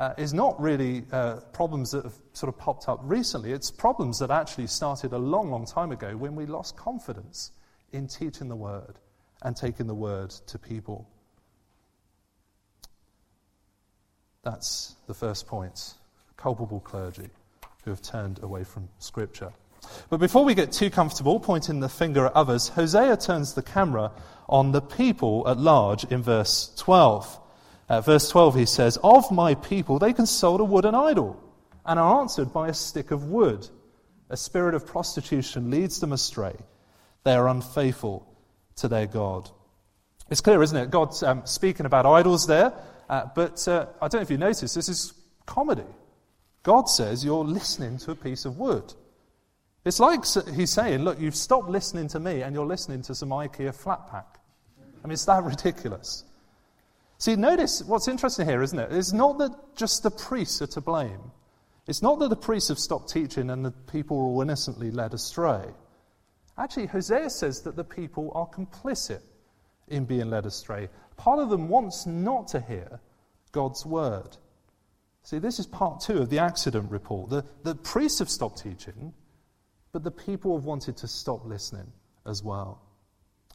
uh, 0.00 0.14
is 0.16 0.32
not 0.32 0.58
really 0.58 1.04
uh, 1.12 1.36
problems 1.52 1.90
that 1.90 2.04
have 2.04 2.14
sort 2.32 2.48
of 2.48 2.58
popped 2.58 2.88
up 2.88 2.98
recently. 3.02 3.52
It's 3.52 3.70
problems 3.70 4.18
that 4.20 4.30
actually 4.30 4.66
started 4.66 5.12
a 5.12 5.18
long, 5.18 5.50
long 5.50 5.66
time 5.66 5.92
ago 5.92 6.16
when 6.16 6.34
we 6.34 6.46
lost 6.46 6.74
confidence 6.74 7.52
in 7.92 8.08
teaching 8.08 8.48
the 8.48 8.56
word 8.56 8.98
and 9.42 9.54
taking 9.54 9.86
the 9.86 9.94
word 9.94 10.30
to 10.30 10.58
people. 10.58 11.06
That's 14.42 14.96
the 15.06 15.14
first 15.14 15.46
point 15.46 15.94
culpable 16.38 16.80
clergy 16.80 17.28
who 17.84 17.90
have 17.90 18.00
turned 18.00 18.42
away 18.42 18.64
from 18.64 18.88
Scripture. 18.98 19.52
But 20.08 20.16
before 20.16 20.44
we 20.44 20.54
get 20.54 20.72
too 20.72 20.88
comfortable 20.88 21.38
pointing 21.38 21.80
the 21.80 21.90
finger 21.90 22.24
at 22.24 22.32
others, 22.32 22.68
Hosea 22.68 23.18
turns 23.18 23.52
the 23.52 23.62
camera 23.62 24.12
on 24.48 24.72
the 24.72 24.80
people 24.80 25.46
at 25.46 25.58
large 25.58 26.04
in 26.04 26.22
verse 26.22 26.72
12. 26.78 27.39
Uh, 27.90 28.00
verse 28.00 28.28
12, 28.28 28.54
he 28.54 28.66
says, 28.66 28.98
Of 29.02 29.32
my 29.32 29.56
people, 29.56 29.98
they 29.98 30.12
consult 30.12 30.60
a 30.60 30.64
wooden 30.64 30.94
idol 30.94 31.42
and 31.84 31.98
are 31.98 32.20
answered 32.20 32.52
by 32.52 32.68
a 32.68 32.74
stick 32.74 33.10
of 33.10 33.24
wood. 33.24 33.66
A 34.28 34.36
spirit 34.36 34.74
of 34.76 34.86
prostitution 34.86 35.72
leads 35.72 35.98
them 35.98 36.12
astray. 36.12 36.54
They 37.24 37.32
are 37.32 37.48
unfaithful 37.48 38.32
to 38.76 38.86
their 38.86 39.08
God. 39.08 39.50
It's 40.30 40.40
clear, 40.40 40.62
isn't 40.62 40.76
it? 40.76 40.92
God's 40.92 41.24
um, 41.24 41.42
speaking 41.46 41.84
about 41.84 42.06
idols 42.06 42.46
there, 42.46 42.72
uh, 43.08 43.26
but 43.34 43.66
uh, 43.66 43.86
I 44.00 44.06
don't 44.06 44.20
know 44.20 44.22
if 44.22 44.30
you 44.30 44.38
notice, 44.38 44.72
this 44.72 44.88
is 44.88 45.12
comedy. 45.44 45.82
God 46.62 46.88
says 46.88 47.24
you're 47.24 47.44
listening 47.44 47.98
to 47.98 48.12
a 48.12 48.14
piece 48.14 48.44
of 48.44 48.56
wood. 48.56 48.94
It's 49.84 49.98
like 49.98 50.20
he's 50.54 50.70
saying, 50.70 51.00
look, 51.00 51.18
you've 51.18 51.34
stopped 51.34 51.68
listening 51.68 52.06
to 52.08 52.20
me 52.20 52.42
and 52.42 52.54
you're 52.54 52.66
listening 52.66 53.02
to 53.02 53.16
some 53.16 53.30
IKEA 53.30 53.74
flat 53.74 54.08
pack. 54.12 54.38
I 55.02 55.08
mean, 55.08 55.14
it's 55.14 55.24
that 55.24 55.42
ridiculous. 55.42 56.22
See, 57.20 57.36
notice 57.36 57.82
what's 57.82 58.08
interesting 58.08 58.46
here, 58.46 58.62
isn't 58.62 58.78
it? 58.78 58.92
It's 58.92 59.12
not 59.12 59.36
that 59.38 59.76
just 59.76 60.02
the 60.02 60.10
priests 60.10 60.62
are 60.62 60.66
to 60.68 60.80
blame. 60.80 61.20
It's 61.86 62.00
not 62.00 62.18
that 62.20 62.30
the 62.30 62.36
priests 62.36 62.70
have 62.70 62.78
stopped 62.78 63.12
teaching 63.12 63.50
and 63.50 63.62
the 63.62 63.72
people 63.72 64.16
are 64.18 64.22
all 64.22 64.40
innocently 64.40 64.90
led 64.90 65.12
astray. 65.12 65.66
Actually, 66.56 66.86
Hosea 66.86 67.28
says 67.28 67.60
that 67.62 67.76
the 67.76 67.84
people 67.84 68.32
are 68.34 68.46
complicit 68.48 69.20
in 69.88 70.06
being 70.06 70.30
led 70.30 70.46
astray. 70.46 70.88
Part 71.18 71.40
of 71.40 71.50
them 71.50 71.68
wants 71.68 72.06
not 72.06 72.48
to 72.48 72.60
hear 72.60 73.00
God's 73.52 73.84
word. 73.84 74.38
See, 75.22 75.38
this 75.38 75.58
is 75.58 75.66
part 75.66 76.00
two 76.00 76.22
of 76.22 76.30
the 76.30 76.38
accident 76.38 76.90
report. 76.90 77.28
The, 77.28 77.44
the 77.64 77.74
priests 77.74 78.20
have 78.20 78.30
stopped 78.30 78.62
teaching, 78.62 79.12
but 79.92 80.04
the 80.04 80.10
people 80.10 80.56
have 80.56 80.64
wanted 80.64 80.96
to 80.98 81.06
stop 81.06 81.44
listening 81.44 81.92
as 82.26 82.42
well. 82.42 82.80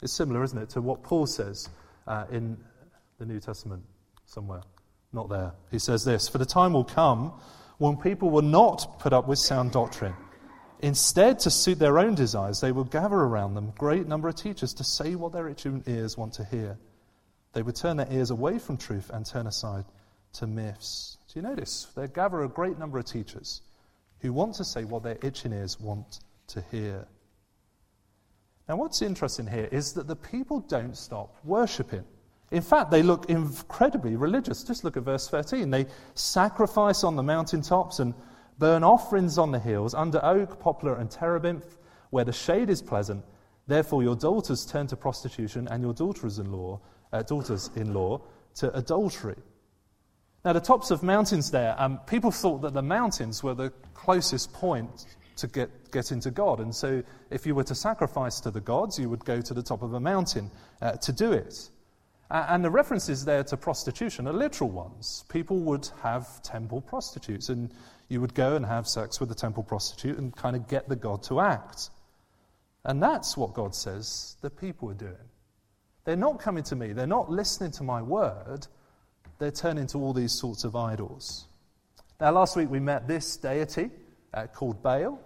It's 0.03 0.13
similar, 0.13 0.43
isn't 0.43 0.59
it, 0.59 0.69
to 0.71 0.81
what 0.81 1.01
Paul 1.01 1.25
says 1.25 1.67
uh, 2.05 2.25
in 2.31 2.57
the 3.17 3.25
New 3.25 3.39
Testament 3.39 3.83
somewhere. 4.25 4.61
Not 5.13 5.29
there. 5.29 5.53
He 5.71 5.79
says 5.79 6.03
this 6.03 6.27
For 6.27 6.37
the 6.37 6.45
time 6.45 6.73
will 6.73 6.83
come 6.83 7.33
when 7.77 7.97
people 7.97 8.29
will 8.29 8.41
not 8.41 8.99
put 8.99 9.13
up 9.13 9.27
with 9.27 9.39
sound 9.39 9.71
doctrine. 9.71 10.13
Instead, 10.81 11.39
to 11.39 11.49
suit 11.49 11.79
their 11.79 11.97
own 11.97 12.15
desires, 12.15 12.59
they 12.59 12.71
will 12.71 12.83
gather 12.83 13.15
around 13.15 13.53
them 13.53 13.73
great 13.77 14.07
number 14.07 14.27
of 14.27 14.35
teachers 14.35 14.73
to 14.73 14.83
say 14.83 15.15
what 15.15 15.31
their 15.31 15.47
itching 15.47 15.83
ears 15.87 16.17
want 16.17 16.33
to 16.33 16.43
hear. 16.43 16.77
They 17.53 17.61
would 17.61 17.75
turn 17.75 17.97
their 17.97 18.11
ears 18.11 18.29
away 18.29 18.59
from 18.59 18.77
truth 18.77 19.09
and 19.13 19.25
turn 19.25 19.47
aside 19.47 19.85
to 20.33 20.47
myths. 20.47 21.17
Do 21.33 21.39
you 21.39 21.43
notice? 21.43 21.87
They 21.95 22.07
gather 22.07 22.43
a 22.43 22.49
great 22.49 22.77
number 22.77 22.99
of 22.99 23.05
teachers 23.05 23.61
who 24.19 24.33
want 24.33 24.55
to 24.55 24.65
say 24.65 24.83
what 24.83 25.03
their 25.03 25.17
itching 25.23 25.53
ears 25.53 25.79
want 25.79 26.19
to 26.47 26.63
hear. 26.69 27.07
Now, 28.67 28.75
what's 28.75 29.01
interesting 29.01 29.47
here 29.47 29.69
is 29.71 29.93
that 29.93 30.07
the 30.07 30.15
people 30.15 30.59
don't 30.59 30.97
stop 30.97 31.37
worshipping. 31.43 32.03
In 32.51 32.61
fact, 32.61 32.91
they 32.91 33.01
look 33.01 33.29
incredibly 33.29 34.15
religious. 34.15 34.63
Just 34.63 34.83
look 34.83 34.97
at 34.97 35.03
verse 35.03 35.27
13. 35.27 35.69
They 35.69 35.87
sacrifice 36.13 37.03
on 37.03 37.15
the 37.15 37.23
mountaintops 37.23 37.99
and 37.99 38.13
burn 38.59 38.83
offerings 38.83 39.37
on 39.37 39.51
the 39.51 39.59
hills 39.59 39.93
under 39.93 40.23
oak, 40.23 40.59
poplar, 40.59 40.95
and 40.95 41.09
terebinth, 41.09 41.77
where 42.11 42.23
the 42.23 42.33
shade 42.33 42.69
is 42.69 42.81
pleasant. 42.81 43.25
Therefore, 43.67 44.03
your 44.03 44.15
daughters 44.15 44.65
turn 44.65 44.87
to 44.87 44.95
prostitution, 44.95 45.67
and 45.69 45.81
your 45.81 45.93
daughters-in-law, 45.93 46.79
uh, 47.11 47.23
daughters-in-law 47.23 48.21
to 48.55 48.77
adultery. 48.77 49.37
Now, 50.43 50.53
the 50.53 50.59
tops 50.59 50.91
of 50.91 51.01
mountains 51.01 51.49
there, 51.49 51.75
um, 51.79 51.99
people 52.05 52.29
thought 52.29 52.61
that 52.61 52.75
the 52.75 52.83
mountains 52.83 53.43
were 53.43 53.55
the 53.55 53.71
closest 53.95 54.53
point 54.53 55.07
to 55.37 55.47
get, 55.47 55.91
get 55.91 56.11
into 56.11 56.29
God. 56.29 56.59
And 56.59 56.73
so, 56.73 57.01
if 57.31 57.47
you 57.47 57.55
were 57.55 57.63
to 57.63 57.75
sacrifice 57.75 58.39
to 58.41 58.51
the 58.51 58.61
gods, 58.61 58.99
you 58.99 59.09
would 59.09 59.25
go 59.25 59.41
to 59.41 59.53
the 59.53 59.63
top 59.63 59.81
of 59.81 59.95
a 59.95 59.99
mountain 59.99 60.51
uh, 60.81 60.93
to 60.97 61.11
do 61.11 61.31
it. 61.31 61.69
Uh, 62.31 62.45
and 62.49 62.63
the 62.63 62.69
references 62.69 63.23
there 63.23 63.43
to 63.43 63.55
prostitution 63.55 64.27
are 64.27 64.33
literal 64.33 64.69
ones. 64.69 65.23
People 65.29 65.59
would 65.59 65.87
have 66.01 66.41
temple 66.41 66.81
prostitutes, 66.81 67.49
and 67.49 67.71
you 68.09 68.19
would 68.19 68.33
go 68.33 68.55
and 68.55 68.65
have 68.65 68.87
sex 68.87 69.19
with 69.19 69.31
a 69.31 69.35
temple 69.35 69.63
prostitute 69.63 70.17
and 70.17 70.35
kind 70.35 70.55
of 70.55 70.67
get 70.67 70.89
the 70.89 70.95
God 70.95 71.21
to 71.23 71.39
act. 71.39 71.89
And 72.83 73.01
that's 73.01 73.35
what 73.37 73.53
God 73.53 73.75
says 73.75 74.37
the 74.41 74.49
people 74.49 74.89
are 74.89 74.95
doing. 74.95 75.15
They're 76.03 76.15
not 76.15 76.39
coming 76.39 76.63
to 76.65 76.75
me, 76.75 76.93
they're 76.93 77.07
not 77.07 77.31
listening 77.31 77.71
to 77.71 77.83
my 77.83 78.01
word, 78.01 78.67
they're 79.39 79.51
turning 79.51 79.87
to 79.87 79.97
all 79.97 80.13
these 80.13 80.33
sorts 80.33 80.63
of 80.63 80.75
idols. 80.75 81.47
Now, 82.19 82.31
last 82.31 82.55
week 82.55 82.69
we 82.69 82.79
met 82.79 83.07
this 83.07 83.37
deity 83.37 83.89
uh, 84.33 84.47
called 84.47 84.81
Baal. 84.81 85.19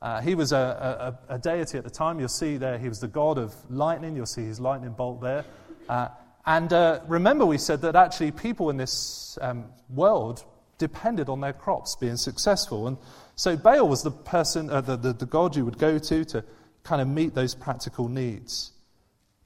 Uh, 0.00 0.20
he 0.20 0.34
was 0.34 0.52
a, 0.52 1.18
a, 1.28 1.34
a, 1.34 1.38
deity 1.38 1.76
at 1.76 1.82
the 1.82 1.90
time. 1.90 2.20
You'll 2.20 2.28
see 2.28 2.56
there, 2.56 2.78
he 2.78 2.88
was 2.88 3.00
the 3.00 3.08
god 3.08 3.36
of 3.36 3.52
lightning. 3.68 4.14
You'll 4.14 4.26
see 4.26 4.44
his 4.44 4.60
lightning 4.60 4.92
bolt 4.92 5.20
there. 5.20 5.44
Uh, 5.88 6.08
and 6.48 6.72
uh, 6.72 7.00
remember, 7.06 7.44
we 7.44 7.58
said 7.58 7.82
that 7.82 7.94
actually 7.94 8.30
people 8.30 8.70
in 8.70 8.78
this 8.78 9.36
um, 9.42 9.66
world 9.90 10.42
depended 10.78 11.28
on 11.28 11.42
their 11.42 11.52
crops 11.52 11.94
being 11.94 12.16
successful. 12.16 12.88
And 12.88 12.96
so 13.36 13.54
Baal 13.54 13.86
was 13.86 14.02
the 14.02 14.10
person, 14.10 14.70
uh, 14.70 14.80
the, 14.80 14.96
the, 14.96 15.12
the 15.12 15.26
god 15.26 15.56
you 15.56 15.66
would 15.66 15.76
go 15.76 15.98
to 15.98 16.24
to 16.24 16.42
kind 16.84 17.02
of 17.02 17.08
meet 17.08 17.34
those 17.34 17.54
practical 17.54 18.08
needs. 18.08 18.72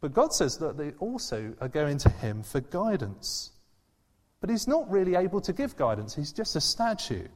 But 0.00 0.14
God 0.14 0.32
says 0.32 0.58
that 0.58 0.78
they 0.78 0.92
also 1.00 1.52
are 1.60 1.68
going 1.68 1.98
to 1.98 2.08
him 2.08 2.44
for 2.44 2.60
guidance. 2.60 3.50
But 4.40 4.50
he's 4.50 4.68
not 4.68 4.88
really 4.88 5.16
able 5.16 5.40
to 5.40 5.52
give 5.52 5.76
guidance, 5.76 6.14
he's 6.14 6.32
just 6.32 6.54
a 6.54 6.60
statue. 6.60 7.26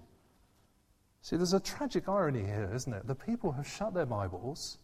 See, 1.22 1.36
there's 1.36 1.54
a 1.54 1.60
tragic 1.60 2.08
irony 2.08 2.44
here, 2.44 2.70
isn't 2.72 2.92
it? 2.92 3.08
The 3.08 3.16
people 3.16 3.50
have 3.50 3.66
shut 3.66 3.94
their 3.94 4.06
Bibles 4.06 4.78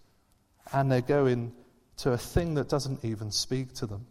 and 0.73 0.91
they're 0.91 1.03
going 1.03 1.53
to 1.99 2.11
a 2.11 2.19
thing 2.19 2.55
that 2.55 2.69
doesn't 2.69 3.05
even 3.05 3.31
speak 3.31 3.75
to 3.75 3.87
them. 3.87 4.07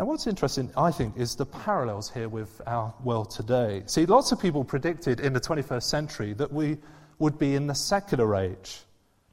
Now, 0.00 0.06
what's 0.06 0.26
interesting, 0.26 0.70
I 0.78 0.92
think, 0.92 1.18
is 1.18 1.36
the 1.36 1.44
parallels 1.44 2.10
here 2.10 2.30
with 2.30 2.62
our 2.66 2.94
world 3.04 3.30
today. 3.30 3.82
See, 3.84 4.06
lots 4.06 4.32
of 4.32 4.40
people 4.40 4.64
predicted 4.64 5.20
in 5.20 5.34
the 5.34 5.40
21st 5.42 5.82
century 5.82 6.32
that 6.32 6.50
we 6.50 6.78
would 7.18 7.38
be 7.38 7.54
in 7.54 7.66
the 7.66 7.74
secular 7.74 8.34
age, 8.34 8.80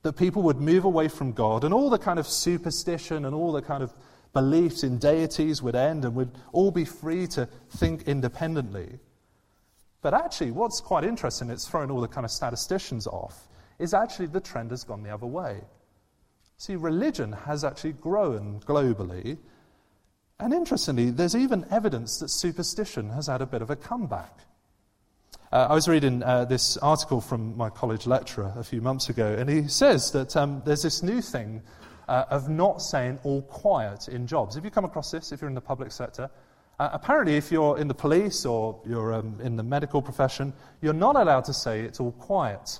that 0.01 0.17
people 0.17 0.41
would 0.41 0.57
move 0.57 0.83
away 0.83 1.07
from 1.07 1.31
God, 1.31 1.63
and 1.63 1.73
all 1.73 1.89
the 1.89 1.97
kind 1.97 2.19
of 2.19 2.27
superstition 2.27 3.23
and 3.23 3.33
all 3.33 3.53
the 3.53 3.61
kind 3.61 3.81
of 3.81 3.93
beliefs 4.33 4.83
in 4.83 4.97
deities 4.97 5.61
would 5.61 5.75
end, 5.75 6.03
and 6.03 6.13
we'd 6.13 6.31
all 6.51 6.71
be 6.71 6.83
free 6.83 7.27
to 7.27 7.45
think 7.69 8.05
independently. 8.05 8.99
But 10.01 10.13
actually, 10.13 10.51
what's 10.51 10.81
quite 10.81 11.05
interesting, 11.05 11.49
it's 11.49 11.65
thrown 11.65 11.89
all 11.89 12.01
the 12.01 12.09
kind 12.09 12.25
of 12.25 12.31
statisticians 12.31 13.07
off, 13.07 13.47
is 13.79 13.93
actually 13.93 14.25
the 14.25 14.41
trend 14.41 14.71
has 14.71 14.83
gone 14.83 15.01
the 15.01 15.13
other 15.13 15.27
way. 15.27 15.61
See, 16.57 16.75
religion 16.75 17.31
has 17.31 17.63
actually 17.63 17.93
grown 17.93 18.59
globally 18.65 19.37
and 20.39 20.53
interestingly, 20.53 21.09
there's 21.09 21.35
even 21.35 21.65
evidence 21.71 22.19
that 22.19 22.29
superstition 22.29 23.09
has 23.09 23.27
had 23.27 23.41
a 23.41 23.45
bit 23.45 23.61
of 23.61 23.69
a 23.69 23.75
comeback. 23.75 24.39
Uh, 25.51 25.67
I 25.69 25.73
was 25.73 25.87
reading 25.87 26.23
uh, 26.23 26.45
this 26.45 26.77
article 26.77 27.21
from 27.21 27.55
my 27.57 27.69
college 27.69 28.05
lecturer 28.05 28.53
a 28.55 28.63
few 28.63 28.81
months 28.81 29.09
ago, 29.09 29.33
and 29.33 29.49
he 29.49 29.67
says 29.67 30.11
that 30.11 30.35
um, 30.35 30.61
there's 30.65 30.83
this 30.83 31.01
new 31.01 31.21
thing 31.21 31.63
uh, 32.07 32.25
of 32.29 32.49
not 32.49 32.81
saying 32.81 33.19
all 33.23 33.41
quiet 33.41 34.07
in 34.07 34.27
jobs. 34.27 34.55
Have 34.55 34.65
you 34.65 34.71
come 34.71 34.85
across 34.85 35.11
this 35.11 35.31
if 35.31 35.41
you're 35.41 35.49
in 35.49 35.55
the 35.55 35.61
public 35.61 35.91
sector? 35.91 36.29
Uh, 36.79 36.89
apparently, 36.93 37.35
if 37.35 37.51
you're 37.51 37.77
in 37.79 37.87
the 37.87 37.93
police 37.93 38.45
or 38.45 38.79
you're 38.85 39.13
um, 39.13 39.39
in 39.41 39.55
the 39.55 39.63
medical 39.63 40.01
profession, 40.01 40.53
you're 40.81 40.93
not 40.93 41.15
allowed 41.15 41.45
to 41.45 41.53
say 41.53 41.81
it's 41.81 41.99
all 41.99 42.11
quiet 42.11 42.79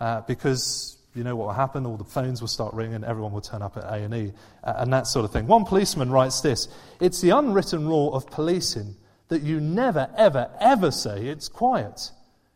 uh, 0.00 0.22
because 0.22 0.97
you 1.14 1.24
know 1.24 1.34
what 1.36 1.48
will 1.48 1.54
happen? 1.54 1.86
All 1.86 1.96
the 1.96 2.04
phones 2.04 2.40
will 2.40 2.48
start 2.48 2.74
ringing, 2.74 3.02
everyone 3.04 3.32
will 3.32 3.40
turn 3.40 3.62
up 3.62 3.76
at 3.76 3.84
A&E, 3.84 4.32
uh, 4.64 4.74
and 4.76 4.92
that 4.92 5.06
sort 5.06 5.24
of 5.24 5.32
thing. 5.32 5.46
One 5.46 5.64
policeman 5.64 6.10
writes 6.10 6.40
this, 6.40 6.68
It's 7.00 7.20
the 7.20 7.30
unwritten 7.30 7.86
rule 7.86 8.14
of 8.14 8.26
policing 8.26 8.94
that 9.28 9.42
you 9.42 9.60
never, 9.60 10.10
ever, 10.16 10.50
ever 10.60 10.90
say 10.90 11.26
it's 11.26 11.48
quiet. 11.48 12.10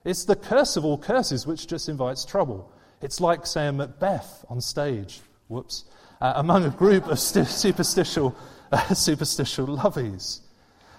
It's 0.04 0.24
the 0.24 0.36
curse 0.36 0.76
of 0.76 0.84
all 0.84 0.98
curses 0.98 1.46
which 1.46 1.66
just 1.66 1.88
invites 1.88 2.24
trouble. 2.24 2.72
It's 3.00 3.20
like 3.20 3.46
saying 3.46 3.76
Macbeth 3.76 4.44
on 4.48 4.60
stage, 4.60 5.20
whoops, 5.48 5.84
uh, 6.20 6.34
among 6.36 6.64
a 6.64 6.70
group 6.70 7.06
of 7.08 7.18
st- 7.18 7.46
superstitial, 7.48 8.34
uh, 8.70 8.94
superstitial 8.94 9.66
lovies. 9.66 10.40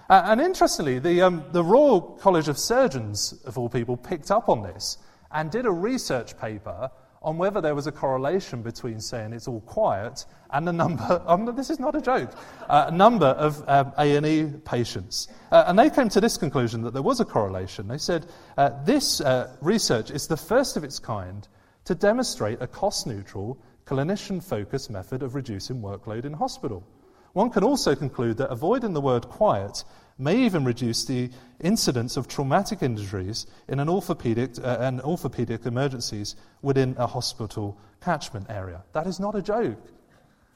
Uh, 0.08 0.22
and 0.26 0.40
interestingly, 0.40 0.98
the, 0.98 1.22
um, 1.22 1.44
the 1.52 1.64
Royal 1.64 2.00
College 2.00 2.48
of 2.48 2.58
Surgeons, 2.58 3.32
of 3.46 3.56
all 3.56 3.68
people, 3.68 3.96
picked 3.96 4.30
up 4.30 4.48
on 4.48 4.62
this 4.62 4.98
and 5.32 5.50
did 5.50 5.66
a 5.66 5.70
research 5.70 6.38
paper 6.38 6.90
on 7.24 7.38
whether 7.38 7.60
there 7.60 7.74
was 7.74 7.86
a 7.86 7.92
correlation 7.92 8.62
between 8.62 9.00
saying 9.00 9.32
it's 9.32 9.48
all 9.48 9.62
quiet 9.62 10.24
and 10.50 10.68
the 10.68 10.72
number, 10.72 11.22
um, 11.26 11.46
this 11.56 11.70
is 11.70 11.80
not 11.80 11.94
a 11.94 12.00
joke, 12.00 12.30
uh, 12.68 12.90
number 12.92 13.26
of 13.26 13.66
um, 13.66 13.92
A&E 13.98 14.52
patients. 14.64 15.28
Uh, 15.50 15.64
and 15.66 15.78
they 15.78 15.90
came 15.90 16.08
to 16.10 16.20
this 16.20 16.36
conclusion 16.36 16.82
that 16.82 16.92
there 16.92 17.02
was 17.02 17.20
a 17.20 17.24
correlation. 17.24 17.88
They 17.88 17.98
said 17.98 18.26
uh, 18.56 18.70
this 18.84 19.20
uh, 19.20 19.56
research 19.60 20.10
is 20.10 20.28
the 20.28 20.36
first 20.36 20.76
of 20.76 20.84
its 20.84 20.98
kind 20.98 21.48
to 21.86 21.94
demonstrate 21.94 22.60
a 22.60 22.66
cost-neutral, 22.66 23.58
clinician-focused 23.86 24.90
method 24.90 25.22
of 25.22 25.34
reducing 25.34 25.82
workload 25.82 26.24
in 26.24 26.34
hospital. 26.34 26.86
One 27.34 27.50
can 27.50 27.64
also 27.64 27.94
conclude 27.94 28.38
that 28.38 28.50
avoiding 28.50 28.94
the 28.94 29.00
word 29.00 29.28
quiet 29.28 29.84
may 30.18 30.36
even 30.36 30.64
reduce 30.64 31.04
the 31.04 31.30
incidence 31.60 32.16
of 32.16 32.28
traumatic 32.28 32.80
injuries 32.80 33.46
in 33.68 33.80
an 33.80 33.88
orthopedic, 33.88 34.52
uh, 34.62 34.76
and 34.80 35.00
orthopedic 35.02 35.66
emergencies 35.66 36.36
within 36.62 36.94
a 36.96 37.08
hospital 37.08 37.76
catchment 38.00 38.46
area. 38.48 38.84
That 38.92 39.08
is 39.08 39.18
not 39.18 39.34
a 39.34 39.42
joke. 39.42 39.78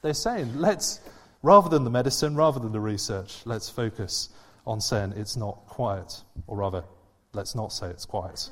They're 0.01 0.13
saying, 0.13 0.57
let's, 0.57 1.01
rather 1.43 1.67
than 1.67 1.83
the 1.83 1.89
medicine, 1.89 2.35
rather 2.37 2.61
than 2.61 2.71
the 2.71 2.79
research, 2.79 3.41
let's 3.43 3.69
focus 3.69 4.29
on 4.65 4.79
saying 4.79 5.13
it's 5.17 5.35
not 5.35 5.57
quiet. 5.67 6.21
Or 6.47 6.55
rather, 6.55 6.85
let's 7.33 7.55
not 7.55 7.73
say 7.73 7.87
it's 7.87 8.05
quiet. 8.05 8.49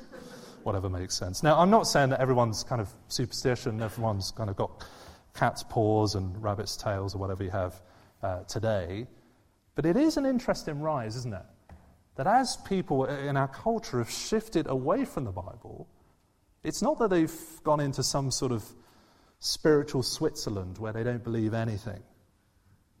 Whatever 0.64 0.90
makes 0.90 1.14
sense. 1.14 1.42
Now, 1.42 1.58
I'm 1.58 1.70
not 1.70 1.86
saying 1.86 2.10
that 2.10 2.20
everyone's 2.20 2.62
kind 2.62 2.82
of 2.82 2.92
superstition, 3.08 3.80
everyone's 3.80 4.32
kind 4.32 4.50
of 4.50 4.56
got 4.56 4.86
cat's 5.34 5.62
paws 5.62 6.14
and 6.14 6.42
rabbit's 6.42 6.76
tails 6.76 7.14
or 7.14 7.18
whatever 7.18 7.42
you 7.42 7.50
have 7.50 7.80
uh, 8.22 8.40
today. 8.44 9.06
But 9.74 9.86
it 9.86 9.96
is 9.96 10.16
an 10.16 10.26
interesting 10.26 10.80
rise, 10.80 11.16
isn't 11.16 11.34
it? 11.34 11.74
That 12.16 12.26
as 12.26 12.56
people 12.56 13.04
in 13.04 13.36
our 13.36 13.48
culture 13.48 13.98
have 13.98 14.10
shifted 14.10 14.66
away 14.66 15.04
from 15.04 15.24
the 15.24 15.30
Bible, 15.30 15.88
it's 16.64 16.82
not 16.82 16.98
that 16.98 17.10
they've 17.10 17.40
gone 17.62 17.80
into 17.80 18.02
some 18.02 18.30
sort 18.30 18.52
of 18.52 18.64
spiritual 19.38 20.02
Switzerland 20.02 20.78
where 20.78 20.92
they 20.92 21.04
don't 21.04 21.22
believe 21.22 21.54
anything. 21.54 22.02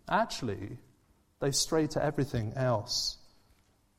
Actually, 0.08 0.78
they've 1.40 1.54
strayed 1.54 1.90
to 1.90 2.04
everything 2.04 2.52
else. 2.54 3.18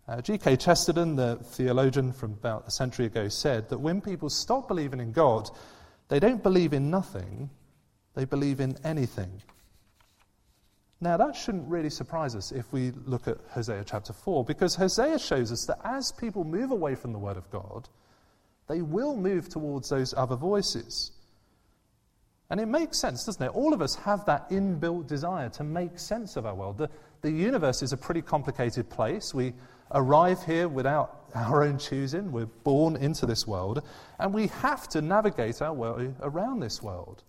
Uh, 0.08 0.22
G.K. 0.22 0.56
Chesterton, 0.56 1.16
the 1.16 1.36
theologian 1.44 2.14
from 2.14 2.32
about 2.32 2.68
a 2.68 2.72
century 2.72 3.06
ago, 3.06 3.28
said 3.28 3.70
that 3.70 3.78
when 3.78 4.02
people 4.02 4.30
stop 4.30 4.68
believing 4.68 5.00
in 5.00 5.12
God, 5.12 5.50
they 6.08 6.20
don't 6.20 6.42
believe 6.42 6.74
in 6.74 6.90
nothing, 6.90 7.50
they 8.16 8.26
believe 8.26 8.60
in 8.60 8.76
anything. 8.84 9.42
Now, 11.02 11.16
that 11.16 11.36
shouldn't 11.36 11.68
really 11.70 11.90
surprise 11.90 12.36
us 12.36 12.52
if 12.52 12.74
we 12.74 12.92
look 13.06 13.28
at 13.28 13.38
Hosea 13.52 13.86
chapter 13.86 14.12
4, 14.12 14.44
because 14.44 14.76
Hosea 14.76 15.18
shows 15.18 15.52
us 15.52 15.66
that 15.66 15.80
as 15.84 16.12
people 16.12 16.44
move 16.44 16.72
away 16.72 16.96
from 16.96 17.14
the 17.14 17.20
Word 17.20 17.38
of 17.38 17.50
God, 17.50 17.88
they 18.68 18.82
will 18.82 19.16
move 19.16 19.48
towards 19.48 19.90
those 19.90 20.14
other 20.14 20.36
voices. 20.36 21.12
And 22.50 22.60
it 22.60 22.66
makes 22.66 22.98
sense, 22.98 23.26
doesn't 23.26 23.42
it? 23.42 23.50
All 23.50 23.74
of 23.74 23.82
us 23.82 23.96
have 23.96 24.26
that 24.26 24.50
inbuilt 24.50 25.08
desire 25.08 25.50
to 25.50 25.64
make 25.64 25.98
sense 26.00 26.36
of 26.36 26.46
our 26.46 26.56
world. 26.56 26.78
The, 26.78 26.90
the 27.22 27.32
universe 27.32 27.82
is 27.82 27.94
a 27.94 27.98
pretty 27.98 28.22
complicated 28.22 28.90
place. 28.90 29.34
We 29.34 29.54
arrive 29.92 30.44
here 30.44 30.68
without 30.68 31.30
our 31.34 31.64
own 31.64 31.78
choosing. 31.78 32.32
We're 32.32 32.46
born 32.46 32.98
into 32.98 33.26
this 33.26 33.48
world, 33.48 33.84
and 34.20 34.34
we 34.34 34.48
have 34.48 34.90
to 34.90 35.02
navigate 35.02 35.62
our 35.62 35.74
way 35.74 36.14
around 36.22 36.60
this 36.60 36.82
world. 36.82 37.24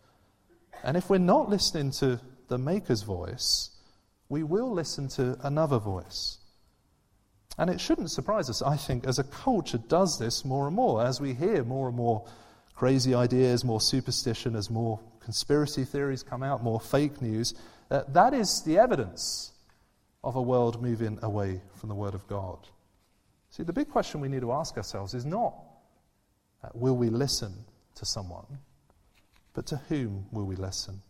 And 0.83 0.97
if 0.97 1.09
we're 1.09 1.19
not 1.19 1.49
listening 1.49 1.91
to 1.93 2.19
the 2.51 2.59
Maker's 2.59 3.03
voice, 3.03 3.71
we 4.29 4.43
will 4.43 4.71
listen 4.71 5.09
to 5.09 5.39
another 5.43 5.79
voice. 5.79 6.39
And 7.57 7.71
it 7.71 7.81
shouldn't 7.81 8.11
surprise 8.11 8.51
us, 8.51 8.61
I 8.61 8.77
think, 8.77 9.07
as 9.07 9.19
a 9.19 9.25
culture 9.25 9.79
does 9.79 10.19
this 10.19 10.45
more 10.45 10.67
and 10.67 10.75
more, 10.75 11.05
as 11.05 11.21
we 11.21 11.33
hear 11.33 11.65
more 11.65 11.89
and 11.89 11.97
more 11.97 12.27
crazy 12.75 13.15
ideas, 13.15 13.65
more 13.65 13.81
superstition, 13.81 14.57
as 14.57 14.69
more 14.69 14.99
conspiracy 15.21 15.85
theories 15.85 16.23
come 16.23 16.43
out, 16.43 16.63
more 16.63 16.81
fake 16.81 17.23
news. 17.23 17.55
That 17.89 18.35
is 18.35 18.63
the 18.65 18.79
evidence 18.79 19.53
of 20.25 20.37
a 20.37 20.43
world 20.43 20.83
moving 20.83 21.19
away 21.23 21.61
from 21.77 21.89
the 21.89 21.95
Word 21.95 22.15
of 22.15 22.27
God. 22.27 22.59
See, 23.51 23.63
the 23.63 23.73
big 23.73 23.89
question 23.89 24.21
we 24.21 24.29
need 24.29 24.41
to 24.41 24.53
ask 24.53 24.77
ourselves 24.77 25.15
is 25.15 25.25
not 25.25 25.55
uh, 26.63 26.69
will 26.75 26.97
we 26.97 27.11
listen 27.11 27.53
to 27.95 28.05
someone, 28.05 28.59
but 29.55 29.67
to 29.67 29.77
whom 29.89 30.27
will 30.31 30.47
we 30.47 30.57
listen? 30.57 31.01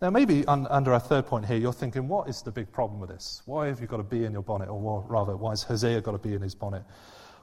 Now, 0.00 0.08
maybe 0.08 0.46
un- 0.46 0.66
under 0.70 0.94
our 0.94 1.00
third 1.00 1.26
point 1.26 1.44
here, 1.44 1.58
you're 1.58 1.74
thinking, 1.74 2.08
what 2.08 2.26
is 2.28 2.40
the 2.40 2.50
big 2.50 2.72
problem 2.72 3.00
with 3.00 3.10
this? 3.10 3.42
Why 3.44 3.66
have 3.66 3.82
you 3.82 3.86
got 3.86 3.98
to 3.98 4.02
be 4.02 4.24
in 4.24 4.32
your 4.32 4.42
bonnet? 4.42 4.70
Or 4.70 5.04
rather, 5.06 5.36
why 5.36 5.50
has 5.50 5.62
Hosea 5.62 6.00
got 6.00 6.12
to 6.12 6.18
be 6.18 6.32
in 6.32 6.40
his 6.40 6.54
bonnet? 6.54 6.84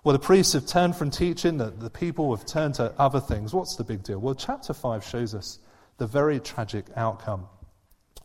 Well, 0.03 0.13
the 0.13 0.19
priests 0.19 0.53
have 0.53 0.65
turned 0.65 0.95
from 0.95 1.11
teaching, 1.11 1.57
the, 1.57 1.69
the 1.69 1.89
people 1.89 2.35
have 2.35 2.47
turned 2.47 2.75
to 2.75 2.93
other 2.97 3.19
things. 3.19 3.53
What's 3.53 3.75
the 3.75 3.83
big 3.83 4.01
deal? 4.03 4.19
Well, 4.19 4.33
chapter 4.33 4.73
5 4.73 5.03
shows 5.03 5.35
us 5.35 5.59
the 5.97 6.07
very 6.07 6.39
tragic 6.39 6.85
outcome. 6.95 7.47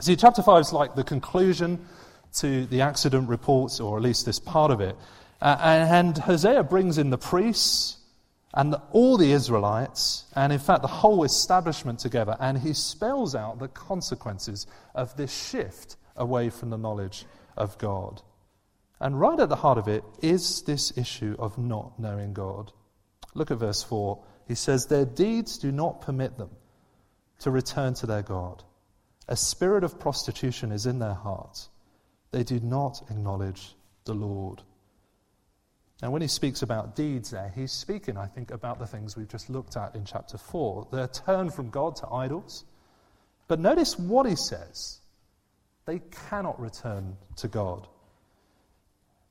See, 0.01 0.16
chapter 0.16 0.42
5 0.42 0.61
is 0.61 0.73
like 0.73 0.95
the 0.95 1.05
conclusion 1.05 1.85
to 2.37 2.64
the 2.66 2.81
accident 2.81 3.29
reports, 3.29 3.81
or 3.81 3.99
at 3.99 4.03
least 4.03 4.25
this 4.25 4.38
part 4.38 4.71
of 4.71 4.81
it. 4.81 4.97
Uh, 5.42 5.57
and 5.61 6.16
Hosea 6.16 6.62
brings 6.62 6.97
in 6.97 7.11
the 7.11 7.18
priests 7.18 7.99
and 8.55 8.75
all 8.91 9.17
the 9.17 9.33
Israelites, 9.33 10.25
and 10.35 10.53
in 10.53 10.59
fact, 10.59 10.83
the 10.83 10.88
whole 10.88 11.25
establishment 11.25 11.99
together, 11.99 12.37
and 12.38 12.59
he 12.59 12.75
spells 12.75 13.35
out 13.35 13.59
the 13.59 13.69
consequences 13.69 14.67
of 14.95 15.17
this 15.17 15.33
shift 15.33 15.97
away 16.17 16.51
from 16.51 16.71
the 16.71 16.77
knowledge 16.77 17.25
of 17.57 17.79
God. 17.79 18.21
And 19.01 19.19
right 19.19 19.41
at 19.41 19.49
the 19.49 19.57
heart 19.57 19.79
of 19.79 19.88
it 19.88 20.05
is 20.21 20.62
this 20.62 20.97
issue 20.97 21.35
of 21.38 21.59
not 21.59 21.99
knowing 21.99 22.35
God. 22.35 22.73
Look 23.35 23.51
at 23.51 23.59
verse 23.59 23.83
4. 23.83 24.23
He 24.47 24.55
says, 24.55 24.87
Their 24.87 25.07
deeds 25.07 25.59
do 25.59 25.73
not 25.73 26.03
permit 26.03 26.37
them 26.37 26.51
to 27.41 27.51
return 27.51 27.95
to 27.95 28.07
their 28.07 28.23
God. 28.23 28.62
A 29.29 29.37
spirit 29.37 29.83
of 29.83 29.99
prostitution 29.99 30.73
is 30.73 30.87
in 30.87 30.99
their 30.99 31.15
hearts. 31.15 31.71
They 32.31 32.45
do 32.45 32.61
not 32.61 33.03
acknowledge 33.11 33.75
the 34.05 34.15
Lord. 34.15 34.62
Now, 36.03 36.11
when 36.11 36.21
he 36.21 36.27
speaks 36.27 36.62
about 36.62 36.97
deeds 36.97 37.31
there, 37.31 37.53
he's 37.55 37.71
speaking, 37.71 38.17
I 38.17 38.27
think, 38.27 38.51
about 38.51 38.81
the 38.81 38.87
things 38.87 39.17
we've 39.17 39.29
just 39.29 39.49
looked 39.49 39.77
at 39.77 39.95
in 39.95 40.05
chapter 40.05 40.37
4. 40.37 40.88
Their 40.91 41.07
turn 41.07 41.49
from 41.49 41.71
God 41.71 41.95
to 41.97 42.09
idols. 42.09 42.65
But 43.47 43.61
notice 43.61 43.97
what 43.99 44.27
he 44.27 44.35
says 44.35 44.99
they 45.85 46.01
cannot 46.29 46.61
return 46.61 47.17
to 47.37 47.49
God. 47.49 47.88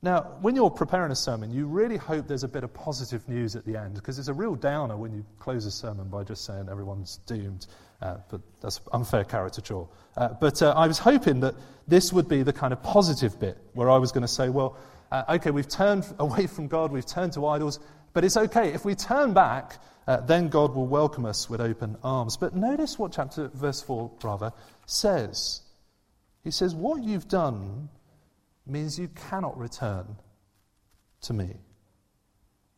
Now, 0.01 0.37
when 0.41 0.55
you're 0.55 0.71
preparing 0.71 1.11
a 1.11 1.15
sermon, 1.15 1.51
you 1.51 1.67
really 1.67 1.97
hope 1.97 2.27
there's 2.27 2.43
a 2.43 2.47
bit 2.47 2.63
of 2.63 2.73
positive 2.73 3.27
news 3.29 3.55
at 3.55 3.65
the 3.65 3.77
end, 3.77 3.95
because 3.95 4.17
it's 4.17 4.29
a 4.29 4.33
real 4.33 4.55
downer 4.55 4.97
when 4.97 5.13
you 5.13 5.25
close 5.39 5.65
a 5.65 5.71
sermon 5.71 6.07
by 6.07 6.23
just 6.23 6.43
saying 6.43 6.69
everyone's 6.69 7.17
doomed. 7.27 7.67
Uh, 8.01 8.17
but 8.29 8.41
that's 8.61 8.81
unfair 8.93 9.23
caricature. 9.23 9.85
Uh, 10.17 10.29
but 10.39 10.61
uh, 10.61 10.73
I 10.75 10.87
was 10.87 10.97
hoping 10.97 11.41
that 11.41 11.55
this 11.87 12.11
would 12.11 12.27
be 12.27 12.43
the 12.43 12.53
kind 12.53 12.73
of 12.73 12.81
positive 12.81 13.39
bit 13.39 13.57
where 13.73 13.89
I 13.89 13.97
was 13.97 14.11
going 14.11 14.23
to 14.23 14.27
say, 14.27 14.49
well, 14.49 14.77
uh, 15.11 15.23
okay, 15.29 15.51
we've 15.51 15.67
turned 15.67 16.05
away 16.19 16.47
from 16.47 16.67
God, 16.67 16.91
we've 16.91 17.05
turned 17.05 17.33
to 17.33 17.45
idols, 17.47 17.79
but 18.13 18.23
it's 18.23 18.37
okay. 18.37 18.73
If 18.73 18.85
we 18.85 18.95
turn 18.95 19.33
back, 19.33 19.77
uh, 20.07 20.21
then 20.21 20.49
God 20.49 20.73
will 20.73 20.87
welcome 20.87 21.25
us 21.25 21.49
with 21.49 21.61
open 21.61 21.97
arms. 22.03 22.37
But 22.37 22.55
notice 22.55 22.97
what 22.97 23.11
chapter, 23.11 23.49
verse 23.53 23.81
4, 23.81 24.11
rather, 24.23 24.51
says. 24.85 25.61
He 26.43 26.51
says, 26.51 26.73
What 26.73 27.03
you've 27.03 27.27
done 27.27 27.89
means 28.65 28.97
you 28.97 29.09
cannot 29.29 29.57
return 29.57 30.17
to 31.21 31.33
me. 31.33 31.55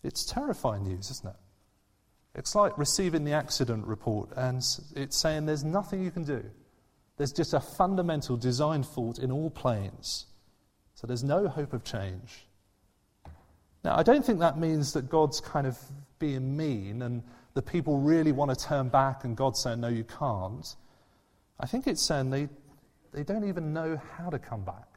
It's 0.04 0.26
terrifying 0.26 0.84
news, 0.84 1.10
isn't 1.10 1.30
it? 1.30 1.36
It's 2.36 2.56
like 2.56 2.78
receiving 2.78 3.24
the 3.24 3.34
accident 3.34 3.86
report 3.86 4.30
and 4.36 4.58
it's 4.96 5.18
saying 5.18 5.46
there's 5.46 5.64
nothing 5.64 6.04
you 6.04 6.12
can 6.12 6.24
do. 6.24 6.44
There's 7.18 7.32
just 7.32 7.54
a 7.54 7.60
fundamental 7.60 8.38
design 8.38 8.84
fault 8.84 9.20
in 9.20 9.32
all 9.32 9.52
planes. 9.52 10.26
So 10.96 11.08
there's 11.08 11.24
no 11.24 11.48
hope 11.48 11.74
of 11.74 11.84
change. 11.84 12.46
Now, 13.84 13.98
I 13.98 14.04
don't 14.04 14.26
think 14.26 14.40
that 14.40 14.58
means 14.58 14.94
that 14.94 15.10
God's 15.10 15.42
kind 15.42 15.68
of 15.68 15.78
being 16.20 16.56
mean 16.56 17.02
and 17.02 17.22
the 17.54 17.62
people 17.62 17.98
really 17.98 18.32
want 18.32 18.58
to 18.58 18.66
turn 18.66 18.90
back 18.90 19.24
and 19.26 19.36
God's 19.36 19.62
saying, 19.62 19.82
no, 19.82 19.90
you 19.90 20.04
can't. 20.04 20.76
I 21.60 21.66
think 21.66 21.88
it's 21.88 22.02
saying 22.02 22.30
they, 22.30 22.50
they 23.12 23.24
don't 23.24 23.48
even 23.48 23.74
know 23.74 24.00
how 24.18 24.30
to 24.30 24.40
come 24.40 24.64
back. 24.64 24.88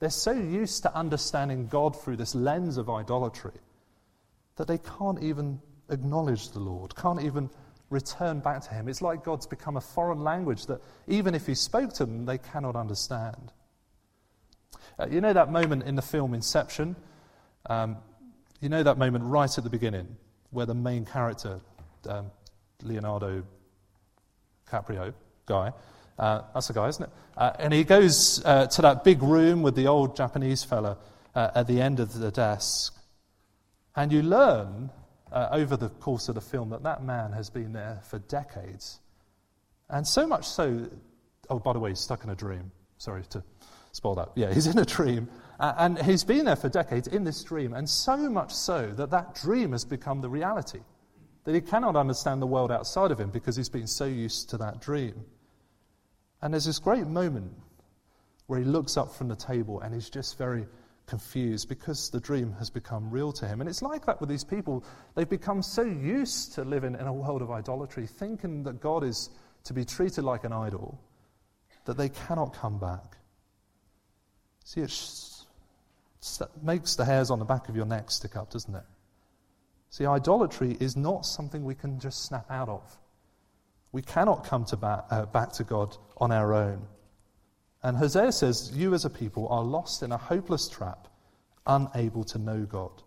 They're 0.00 0.10
so 0.10 0.32
used 0.32 0.82
to 0.84 0.94
understanding 0.94 1.66
God 1.66 2.00
through 2.00 2.16
this 2.16 2.34
lens 2.34 2.76
of 2.76 2.88
idolatry 2.88 3.58
that 4.56 4.68
they 4.68 4.78
can't 4.78 5.22
even 5.22 5.60
acknowledge 5.90 6.50
the 6.50 6.60
Lord, 6.60 6.94
can't 6.94 7.22
even 7.22 7.50
return 7.90 8.40
back 8.40 8.62
to 8.62 8.70
Him. 8.70 8.88
It's 8.88 9.02
like 9.02 9.24
God's 9.24 9.46
become 9.46 9.76
a 9.76 9.80
foreign 9.80 10.22
language 10.22 10.66
that 10.66 10.80
even 11.06 11.34
if 11.34 11.46
He 11.46 11.54
spoke 11.54 11.92
to 11.94 12.06
them, 12.06 12.26
they 12.26 12.38
cannot 12.38 12.76
understand. 12.76 13.52
Uh, 14.98 15.06
you 15.10 15.20
know 15.20 15.32
that 15.32 15.50
moment 15.50 15.84
in 15.84 15.94
the 15.94 16.02
film 16.02 16.34
Inception? 16.34 16.96
Um, 17.66 17.98
you 18.60 18.68
know 18.68 18.82
that 18.82 18.98
moment 18.98 19.24
right 19.24 19.56
at 19.56 19.62
the 19.62 19.70
beginning 19.70 20.16
where 20.50 20.66
the 20.66 20.74
main 20.74 21.04
character, 21.04 21.60
um, 22.08 22.30
Leonardo 22.82 23.44
Caprio 24.68 25.14
guy, 25.46 25.72
uh, 26.18 26.42
that's 26.52 26.66
the 26.66 26.74
guy, 26.74 26.88
isn't 26.88 27.04
it? 27.04 27.10
Uh, 27.36 27.52
and 27.58 27.72
he 27.72 27.84
goes 27.84 28.42
uh, 28.44 28.66
to 28.66 28.82
that 28.82 29.04
big 29.04 29.22
room 29.22 29.62
with 29.62 29.76
the 29.76 29.86
old 29.86 30.16
Japanese 30.16 30.64
fella 30.64 30.98
uh, 31.34 31.50
at 31.54 31.68
the 31.68 31.80
end 31.80 32.00
of 32.00 32.12
the 32.18 32.32
desk. 32.32 32.96
And 33.94 34.12
you 34.12 34.22
learn 34.22 34.90
uh, 35.30 35.48
over 35.52 35.76
the 35.76 35.88
course 35.88 36.28
of 36.28 36.34
the 36.34 36.40
film 36.40 36.70
that 36.70 36.82
that 36.82 37.04
man 37.04 37.32
has 37.32 37.50
been 37.50 37.72
there 37.72 38.00
for 38.08 38.18
decades. 38.18 38.98
And 39.88 40.06
so 40.06 40.26
much 40.26 40.46
so, 40.46 40.88
oh, 41.48 41.60
by 41.60 41.72
the 41.72 41.78
way, 41.78 41.90
he's 41.90 42.00
stuck 42.00 42.24
in 42.24 42.30
a 42.30 42.34
dream. 42.34 42.72
Sorry 42.98 43.22
to 43.30 43.44
spoil 43.92 44.14
that. 44.16 44.30
Yeah, 44.34 44.52
he's 44.52 44.66
in 44.66 44.78
a 44.78 44.84
dream. 44.84 45.28
And 45.58 46.00
he's 46.02 46.24
been 46.24 46.44
there 46.44 46.56
for 46.56 46.68
decades 46.68 47.08
in 47.08 47.24
this 47.24 47.42
dream. 47.42 47.74
And 47.74 47.88
so 47.88 48.16
much 48.16 48.52
so 48.54 48.86
that 48.96 49.10
that 49.10 49.34
dream 49.34 49.72
has 49.72 49.84
become 49.84 50.20
the 50.20 50.28
reality. 50.28 50.80
That 51.44 51.54
he 51.54 51.60
cannot 51.60 51.96
understand 51.96 52.42
the 52.42 52.46
world 52.46 52.70
outside 52.70 53.10
of 53.10 53.18
him 53.18 53.30
because 53.30 53.56
he's 53.56 53.68
been 53.68 53.86
so 53.86 54.04
used 54.04 54.50
to 54.50 54.58
that 54.58 54.80
dream. 54.80 55.24
And 56.42 56.54
there's 56.54 56.66
this 56.66 56.78
great 56.78 57.06
moment 57.06 57.52
where 58.46 58.58
he 58.58 58.64
looks 58.64 58.96
up 58.96 59.14
from 59.14 59.28
the 59.28 59.36
table 59.36 59.80
and 59.80 59.92
he's 59.92 60.08
just 60.08 60.38
very 60.38 60.66
confused 61.06 61.68
because 61.68 62.10
the 62.10 62.20
dream 62.20 62.54
has 62.58 62.70
become 62.70 63.10
real 63.10 63.32
to 63.32 63.48
him. 63.48 63.60
And 63.60 63.68
it's 63.68 63.82
like 63.82 64.06
that 64.06 64.20
with 64.20 64.28
these 64.28 64.44
people. 64.44 64.84
They've 65.14 65.28
become 65.28 65.62
so 65.62 65.82
used 65.82 66.52
to 66.54 66.64
living 66.64 66.94
in 66.94 67.06
a 67.06 67.12
world 67.12 67.42
of 67.42 67.50
idolatry, 67.50 68.06
thinking 68.06 68.62
that 68.64 68.80
God 68.80 69.02
is 69.02 69.30
to 69.64 69.74
be 69.74 69.84
treated 69.84 70.22
like 70.22 70.44
an 70.44 70.52
idol, 70.52 71.00
that 71.84 71.96
they 71.96 72.10
cannot 72.10 72.54
come 72.54 72.78
back. 72.78 73.17
See, 74.68 74.82
it 74.82 76.52
makes 76.62 76.94
the 76.94 77.06
hairs 77.06 77.30
on 77.30 77.38
the 77.38 77.46
back 77.46 77.70
of 77.70 77.74
your 77.74 77.86
neck 77.86 78.10
stick 78.10 78.36
up, 78.36 78.50
doesn't 78.50 78.74
it? 78.74 78.82
See, 79.88 80.04
idolatry 80.04 80.76
is 80.78 80.94
not 80.94 81.24
something 81.24 81.64
we 81.64 81.74
can 81.74 81.98
just 81.98 82.26
snap 82.26 82.50
out 82.50 82.68
of. 82.68 82.98
We 83.92 84.02
cannot 84.02 84.44
come 84.44 84.66
to 84.66 84.76
back, 84.76 85.06
uh, 85.10 85.24
back 85.24 85.52
to 85.52 85.64
God 85.64 85.96
on 86.18 86.32
our 86.32 86.52
own. 86.52 86.86
And 87.82 87.96
Hosea 87.96 88.30
says, 88.30 88.70
You 88.74 88.92
as 88.92 89.06
a 89.06 89.10
people 89.10 89.48
are 89.48 89.62
lost 89.62 90.02
in 90.02 90.12
a 90.12 90.18
hopeless 90.18 90.68
trap, 90.68 91.08
unable 91.66 92.24
to 92.24 92.38
know 92.38 92.66
God. 92.66 93.02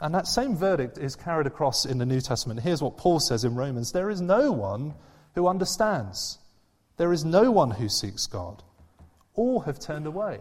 And 0.00 0.14
that 0.14 0.28
same 0.28 0.54
verdict 0.54 0.98
is 0.98 1.16
carried 1.16 1.48
across 1.48 1.84
in 1.84 1.98
the 1.98 2.06
New 2.06 2.20
Testament. 2.20 2.60
Here's 2.60 2.80
what 2.80 2.96
Paul 2.96 3.18
says 3.18 3.42
in 3.42 3.56
Romans 3.56 3.90
There 3.90 4.08
is 4.08 4.20
no 4.20 4.52
one 4.52 4.94
who 5.34 5.48
understands, 5.48 6.38
there 6.96 7.12
is 7.12 7.24
no 7.24 7.50
one 7.50 7.72
who 7.72 7.88
seeks 7.88 8.28
God. 8.28 8.62
All 9.38 9.60
have 9.60 9.78
turned 9.78 10.06
away. 10.06 10.40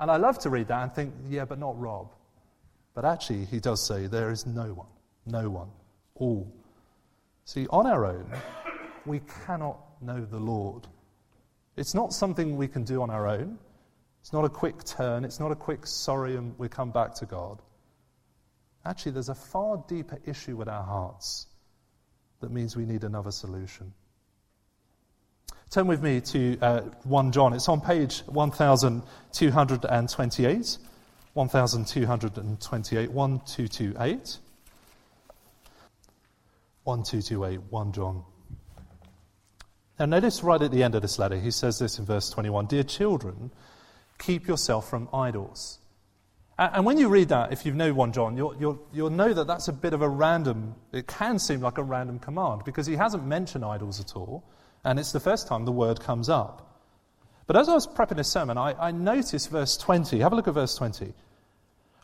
And 0.00 0.10
I 0.10 0.16
love 0.16 0.38
to 0.38 0.48
read 0.48 0.68
that 0.68 0.82
and 0.82 0.94
think, 0.94 1.12
yeah, 1.28 1.44
but 1.44 1.58
not 1.58 1.78
Rob. 1.78 2.10
But 2.94 3.04
actually, 3.04 3.44
he 3.44 3.60
does 3.60 3.86
say, 3.86 4.06
there 4.06 4.30
is 4.30 4.46
no 4.46 4.72
one, 4.72 4.86
no 5.26 5.50
one, 5.50 5.68
all. 6.14 6.50
See, 7.44 7.66
on 7.68 7.86
our 7.86 8.06
own, 8.06 8.32
we 9.04 9.20
cannot 9.44 9.78
know 10.00 10.24
the 10.24 10.38
Lord. 10.38 10.86
It's 11.76 11.94
not 11.94 12.14
something 12.14 12.56
we 12.56 12.68
can 12.68 12.84
do 12.84 13.02
on 13.02 13.10
our 13.10 13.28
own. 13.28 13.58
It's 14.22 14.32
not 14.32 14.46
a 14.46 14.48
quick 14.48 14.82
turn. 14.84 15.26
It's 15.26 15.38
not 15.38 15.52
a 15.52 15.56
quick 15.56 15.86
sorry 15.86 16.36
and 16.36 16.58
we 16.58 16.70
come 16.70 16.92
back 16.92 17.14
to 17.16 17.26
God. 17.26 17.60
Actually, 18.86 19.12
there's 19.12 19.28
a 19.28 19.34
far 19.34 19.84
deeper 19.88 20.18
issue 20.24 20.56
with 20.56 20.68
our 20.68 20.84
hearts 20.84 21.48
that 22.40 22.50
means 22.50 22.76
we 22.76 22.86
need 22.86 23.04
another 23.04 23.30
solution. 23.30 23.92
Turn 25.70 25.86
with 25.86 26.02
me 26.02 26.20
to 26.20 26.58
uh, 26.60 26.80
1 27.04 27.30
John. 27.30 27.52
It's 27.52 27.68
on 27.68 27.80
page 27.80 28.22
1228. 28.26 30.78
1228, 31.34 33.12
1228. 33.12 34.38
1228, 36.82 37.60
1 37.70 37.92
John. 37.92 38.24
Now, 40.00 40.06
notice 40.06 40.42
right 40.42 40.60
at 40.60 40.72
the 40.72 40.82
end 40.82 40.96
of 40.96 41.02
this 41.02 41.20
letter, 41.20 41.38
he 41.38 41.52
says 41.52 41.78
this 41.78 42.00
in 42.00 42.04
verse 42.04 42.30
21 42.30 42.66
Dear 42.66 42.82
children, 42.82 43.52
keep 44.18 44.48
yourself 44.48 44.90
from 44.90 45.08
idols. 45.12 45.78
And 46.58 46.84
when 46.84 46.98
you 46.98 47.08
read 47.08 47.28
that, 47.28 47.52
if 47.52 47.64
you 47.64 47.74
know 47.74 47.94
1 47.94 48.12
John, 48.12 48.36
you'll, 48.36 48.56
you'll, 48.58 48.88
you'll 48.92 49.10
know 49.10 49.32
that 49.32 49.46
that's 49.46 49.68
a 49.68 49.72
bit 49.72 49.92
of 49.92 50.02
a 50.02 50.08
random, 50.08 50.74
it 50.92 51.06
can 51.06 51.38
seem 51.38 51.60
like 51.60 51.78
a 51.78 51.84
random 51.84 52.18
command 52.18 52.62
because 52.64 52.86
he 52.86 52.96
hasn't 52.96 53.24
mentioned 53.24 53.64
idols 53.64 54.00
at 54.00 54.16
all, 54.16 54.42
and 54.84 54.98
it's 54.98 55.12
the 55.12 55.20
first 55.20 55.46
time 55.46 55.64
the 55.64 55.72
word 55.72 56.00
comes 56.00 56.28
up. 56.28 56.66
But 57.46 57.56
as 57.56 57.68
I 57.68 57.74
was 57.74 57.86
prepping 57.86 58.16
this 58.16 58.30
sermon, 58.30 58.56
I, 58.56 58.74
I 58.78 58.90
noticed 58.92 59.50
verse 59.50 59.76
20. 59.76 60.20
Have 60.20 60.32
a 60.32 60.36
look 60.36 60.48
at 60.48 60.54
verse 60.54 60.76
20. 60.76 61.12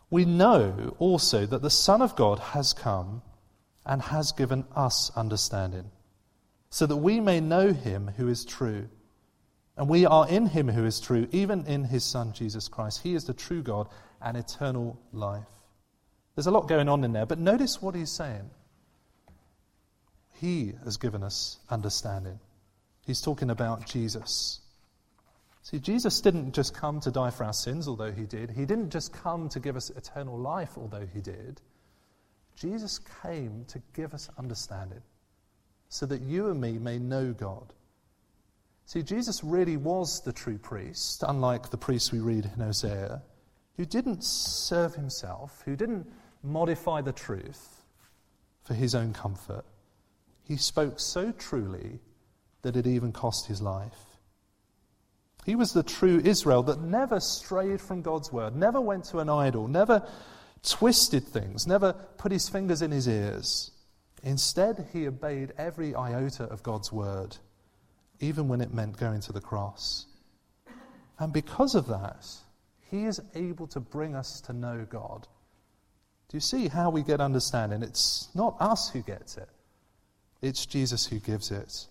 We 0.09 0.25
know 0.25 0.95
also 0.99 1.45
that 1.45 1.61
the 1.61 1.69
Son 1.69 2.01
of 2.01 2.15
God 2.15 2.39
has 2.39 2.73
come 2.73 3.21
and 3.85 4.01
has 4.01 4.31
given 4.31 4.65
us 4.75 5.11
understanding, 5.15 5.89
so 6.69 6.85
that 6.85 6.97
we 6.97 7.19
may 7.19 7.39
know 7.39 7.71
him 7.71 8.11
who 8.17 8.27
is 8.27 8.43
true. 8.43 8.89
And 9.77 9.87
we 9.87 10.05
are 10.05 10.27
in 10.27 10.47
him 10.47 10.67
who 10.67 10.85
is 10.85 10.99
true, 10.99 11.27
even 11.31 11.65
in 11.65 11.85
his 11.85 12.03
Son, 12.03 12.33
Jesus 12.33 12.67
Christ. 12.67 13.01
He 13.03 13.15
is 13.15 13.25
the 13.25 13.33
true 13.33 13.61
God 13.61 13.87
and 14.21 14.35
eternal 14.35 14.99
life. 15.13 15.47
There's 16.35 16.47
a 16.47 16.51
lot 16.51 16.67
going 16.67 16.89
on 16.89 17.03
in 17.03 17.13
there, 17.13 17.25
but 17.25 17.39
notice 17.39 17.81
what 17.81 17.95
he's 17.95 18.11
saying. 18.11 18.49
He 20.39 20.73
has 20.83 20.97
given 20.97 21.23
us 21.23 21.57
understanding. 21.69 22.39
He's 23.07 23.21
talking 23.21 23.49
about 23.49 23.87
Jesus. 23.87 24.59
See, 25.63 25.79
Jesus 25.79 26.21
didn't 26.21 26.53
just 26.53 26.75
come 26.75 26.99
to 26.99 27.09
die 27.09 27.31
for 27.31 27.43
our 27.45 27.53
sins, 27.53 27.87
although 27.87 28.11
he 28.11 28.25
did. 28.25 28.51
He 28.51 28.65
didn't 28.65 28.91
just 28.91 29.11
come 29.11 29.49
to 29.49 29.59
give 29.59 29.75
us 29.75 29.89
eternal 29.89 30.37
life, 30.37 30.77
although 30.77 31.07
he 31.11 31.21
did. 31.21 31.59
Jesus 32.55 32.99
came 33.23 33.65
to 33.69 33.81
give 33.93 34.13
us 34.13 34.29
understanding 34.37 35.01
so 35.89 36.05
that 36.05 36.21
you 36.21 36.49
and 36.49 36.61
me 36.61 36.77
may 36.77 36.99
know 36.99 37.33
God 37.33 37.73
See, 38.87 39.03
Jesus 39.03 39.43
really 39.43 39.75
was 39.75 40.21
the 40.21 40.31
true 40.31 40.57
priest, 40.57 41.21
unlike 41.27 41.69
the 41.69 41.77
priest 41.77 42.13
we 42.13 42.19
read 42.19 42.45
in 42.45 42.61
Hosea, 42.61 43.21
who 43.75 43.83
didn't 43.83 44.23
serve 44.23 44.95
himself, 44.95 45.61
who 45.65 45.75
didn't 45.75 46.09
modify 46.41 47.01
the 47.01 47.11
truth 47.11 47.83
for 48.63 48.75
his 48.75 48.95
own 48.95 49.11
comfort. 49.11 49.65
He 50.45 50.55
spoke 50.55 51.01
so 51.01 51.33
truly 51.33 51.99
that 52.67 52.75
it 52.75 52.85
even 52.85 53.13
cost 53.13 53.47
his 53.47 53.61
life. 53.61 53.95
He 55.45 55.55
was 55.55 55.71
the 55.71 55.83
true 55.83 56.21
Israel 56.25 56.61
that 56.63 56.81
never 56.81 57.21
strayed 57.21 57.79
from 57.79 58.01
God's 58.01 58.29
word, 58.29 58.57
never 58.57 58.81
went 58.81 59.05
to 59.05 59.19
an 59.19 59.29
idol, 59.29 59.69
never 59.69 60.05
twisted 60.61 61.23
things, 61.23 61.65
never 61.65 61.93
put 62.17 62.33
his 62.33 62.49
fingers 62.49 62.81
in 62.81 62.91
his 62.91 63.07
ears. 63.07 63.71
Instead, 64.21 64.89
he 64.91 65.07
obeyed 65.07 65.53
every 65.57 65.95
iota 65.95 66.43
of 66.43 66.61
God's 66.63 66.91
word 66.91 67.37
even 68.19 68.49
when 68.49 68.59
it 68.59 68.73
meant 68.73 68.97
going 68.97 69.21
to 69.21 69.31
the 69.31 69.39
cross. 69.39 70.05
And 71.19 71.31
because 71.31 71.75
of 71.75 71.87
that, 71.87 72.27
he 72.89 73.05
is 73.05 73.21
able 73.33 73.67
to 73.67 73.79
bring 73.79 74.15
us 74.15 74.41
to 74.41 74.53
know 74.53 74.85
God. 74.89 75.27
Do 76.27 76.35
you 76.35 76.41
see 76.41 76.67
how 76.67 76.89
we 76.89 77.03
get 77.03 77.21
understanding? 77.21 77.83
It's 77.83 78.27
not 78.35 78.57
us 78.59 78.89
who 78.89 79.01
gets 79.01 79.37
it, 79.37 79.47
it's 80.41 80.65
Jesus 80.65 81.05
who 81.05 81.19
gives 81.19 81.51
it. 81.51 81.87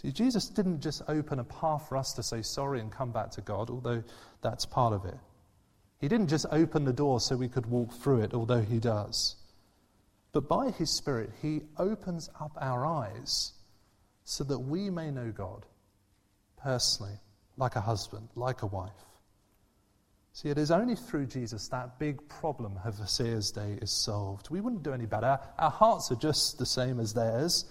See, 0.00 0.12
Jesus 0.12 0.48
didn't 0.48 0.80
just 0.80 1.02
open 1.08 1.40
a 1.40 1.44
path 1.44 1.86
for 1.88 1.98
us 1.98 2.14
to 2.14 2.22
say 2.22 2.40
sorry 2.40 2.80
and 2.80 2.90
come 2.90 3.12
back 3.12 3.30
to 3.32 3.42
God, 3.42 3.68
although 3.68 4.02
that's 4.40 4.64
part 4.64 4.94
of 4.94 5.04
it. 5.04 5.18
He 5.98 6.08
didn't 6.08 6.28
just 6.28 6.46
open 6.50 6.86
the 6.86 6.92
door 6.92 7.20
so 7.20 7.36
we 7.36 7.48
could 7.48 7.66
walk 7.66 7.92
through 7.92 8.22
it, 8.22 8.32
although 8.32 8.62
He 8.62 8.78
does. 8.78 9.36
But 10.32 10.48
by 10.48 10.70
His 10.70 10.90
Spirit, 10.90 11.30
He 11.42 11.60
opens 11.76 12.30
up 12.40 12.56
our 12.58 12.86
eyes 12.86 13.52
so 14.24 14.42
that 14.44 14.60
we 14.60 14.88
may 14.88 15.10
know 15.10 15.32
God 15.32 15.66
personally, 16.56 17.18
like 17.58 17.76
a 17.76 17.82
husband, 17.82 18.28
like 18.36 18.62
a 18.62 18.66
wife. 18.66 18.92
See, 20.32 20.48
it 20.48 20.56
is 20.56 20.70
only 20.70 20.94
through 20.94 21.26
Jesus 21.26 21.68
that 21.68 21.98
big 21.98 22.26
problem 22.28 22.78
of 22.86 22.94
Hosea's 22.94 23.50
day 23.50 23.76
is 23.82 23.92
solved. 23.92 24.48
We 24.48 24.62
wouldn't 24.62 24.82
do 24.82 24.94
any 24.94 25.04
better. 25.04 25.38
Our 25.58 25.70
hearts 25.70 26.10
are 26.10 26.16
just 26.16 26.56
the 26.56 26.64
same 26.64 27.00
as 27.00 27.12
theirs. 27.12 27.66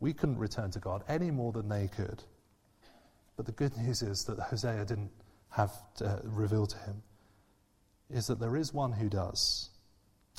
We 0.00 0.12
couldn't 0.12 0.38
return 0.38 0.70
to 0.72 0.78
God 0.78 1.04
any 1.08 1.30
more 1.30 1.52
than 1.52 1.68
they 1.68 1.88
could. 1.88 2.22
But 3.36 3.46
the 3.46 3.52
good 3.52 3.76
news 3.76 4.02
is 4.02 4.24
that 4.24 4.38
Hosea 4.38 4.84
didn't 4.84 5.10
have 5.50 5.72
to 5.96 6.06
uh, 6.06 6.20
reveal 6.24 6.66
to 6.66 6.78
him 6.78 7.02
is 8.10 8.26
that 8.28 8.38
there 8.38 8.56
is 8.56 8.72
one 8.72 8.92
who 8.92 9.08
does. 9.08 9.70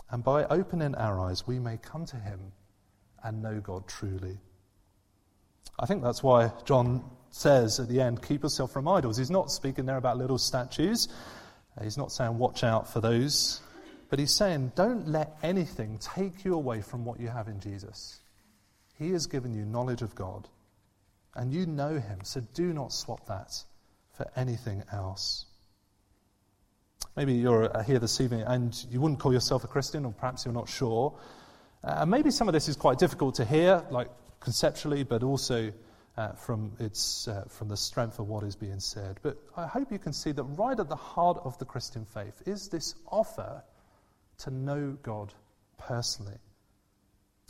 And 0.09 0.23
by 0.23 0.45
opening 0.45 0.95
our 0.95 1.19
eyes, 1.19 1.45
we 1.45 1.59
may 1.59 1.77
come 1.77 2.05
to 2.05 2.15
him 2.15 2.39
and 3.23 3.41
know 3.41 3.59
God 3.59 3.87
truly. 3.87 4.37
I 5.79 5.85
think 5.85 6.01
that's 6.01 6.23
why 6.23 6.51
John 6.65 7.03
says 7.29 7.79
at 7.79 7.87
the 7.87 8.01
end, 8.01 8.23
keep 8.23 8.43
yourself 8.43 8.71
from 8.71 8.87
idols. 8.87 9.17
He's 9.17 9.29
not 9.29 9.51
speaking 9.51 9.85
there 9.85 9.97
about 9.97 10.17
little 10.17 10.37
statues. 10.37 11.07
Uh, 11.77 11.83
he's 11.83 11.97
not 11.97 12.11
saying 12.11 12.37
watch 12.37 12.63
out 12.63 12.91
for 12.91 13.01
those. 13.01 13.61
But 14.09 14.19
he's 14.19 14.33
saying 14.33 14.71
don't 14.75 15.09
let 15.09 15.37
anything 15.43 15.99
take 15.99 16.45
you 16.45 16.53
away 16.55 16.81
from 16.81 17.03
what 17.03 17.19
you 17.19 17.27
have 17.27 17.47
in 17.47 17.59
Jesus. 17.59 18.21
He 18.97 19.11
has 19.11 19.27
given 19.27 19.53
you 19.53 19.65
knowledge 19.65 20.01
of 20.01 20.15
God, 20.15 20.47
and 21.35 21.53
you 21.53 21.65
know 21.65 21.99
him, 21.99 22.19
so 22.23 22.41
do 22.53 22.73
not 22.73 22.91
swap 22.91 23.27
that 23.27 23.63
for 24.13 24.29
anything 24.35 24.83
else. 24.91 25.45
Maybe 27.15 27.33
you're 27.33 27.75
uh, 27.75 27.83
here 27.83 27.99
this 27.99 28.21
evening 28.21 28.41
and 28.41 28.75
you 28.91 29.01
wouldn't 29.01 29.19
call 29.19 29.33
yourself 29.33 29.63
a 29.63 29.67
Christian, 29.67 30.05
or 30.05 30.11
perhaps 30.11 30.45
you're 30.45 30.53
not 30.53 30.69
sure. 30.69 31.17
Uh, 31.83 32.05
maybe 32.05 32.31
some 32.31 32.47
of 32.47 32.53
this 32.53 32.67
is 32.67 32.75
quite 32.75 32.99
difficult 32.99 33.35
to 33.35 33.45
hear, 33.45 33.83
like 33.89 34.07
conceptually, 34.39 35.03
but 35.03 35.23
also 35.23 35.71
uh, 36.17 36.33
from, 36.33 36.73
its, 36.79 37.27
uh, 37.27 37.45
from 37.47 37.69
the 37.69 37.77
strength 37.77 38.19
of 38.19 38.27
what 38.27 38.43
is 38.43 38.55
being 38.55 38.79
said. 38.79 39.19
But 39.21 39.37
I 39.55 39.67
hope 39.67 39.91
you 39.91 39.99
can 39.99 40.13
see 40.13 40.31
that 40.31 40.43
right 40.43 40.79
at 40.79 40.89
the 40.89 40.95
heart 40.95 41.39
of 41.43 41.57
the 41.59 41.65
Christian 41.65 42.05
faith 42.05 42.41
is 42.45 42.69
this 42.69 42.95
offer 43.11 43.63
to 44.39 44.51
know 44.51 44.97
God 45.03 45.33
personally. 45.77 46.37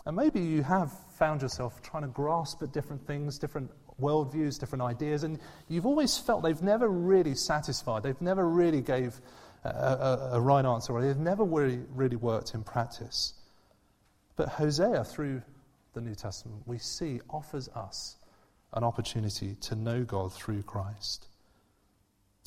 And 0.06 0.16
maybe 0.16 0.40
you 0.40 0.64
have 0.64 0.92
found 1.18 1.42
yourself 1.42 1.82
trying 1.82 2.04
to 2.04 2.10
grasp 2.10 2.62
at 2.62 2.72
different 2.72 3.06
things, 3.06 3.38
different 3.38 3.70
worldviews, 4.00 4.60
different 4.60 4.84
ideas, 4.84 5.24
and 5.24 5.40
you've 5.68 5.86
always 5.86 6.18
felt 6.18 6.44
they've 6.44 6.62
never 6.62 6.88
really 6.88 7.36
satisfied. 7.36 8.04
They've 8.04 8.22
never 8.22 8.48
really 8.48 8.82
gave 8.82 9.20
a, 9.64 9.70
a, 9.70 10.30
a 10.34 10.42
right 10.42 10.64
answer, 10.66 10.94
or 10.94 11.02
they've 11.02 11.18
never 11.18 11.44
really, 11.44 11.80
really 11.94 12.16
worked 12.16 12.54
in 12.54 12.64
practice. 12.64 13.34
But 14.36 14.50
Hosea, 14.50 15.04
through 15.04 15.42
the 15.94 16.02
New 16.02 16.16
Testament, 16.16 16.62
we 16.68 16.78
see 16.78 17.20
offers 17.30 17.70
us 17.70 18.18
an 18.74 18.84
opportunity 18.84 19.56
to 19.62 19.76
know 19.76 20.04
God 20.04 20.32
through 20.32 20.62
Christ. 20.64 21.28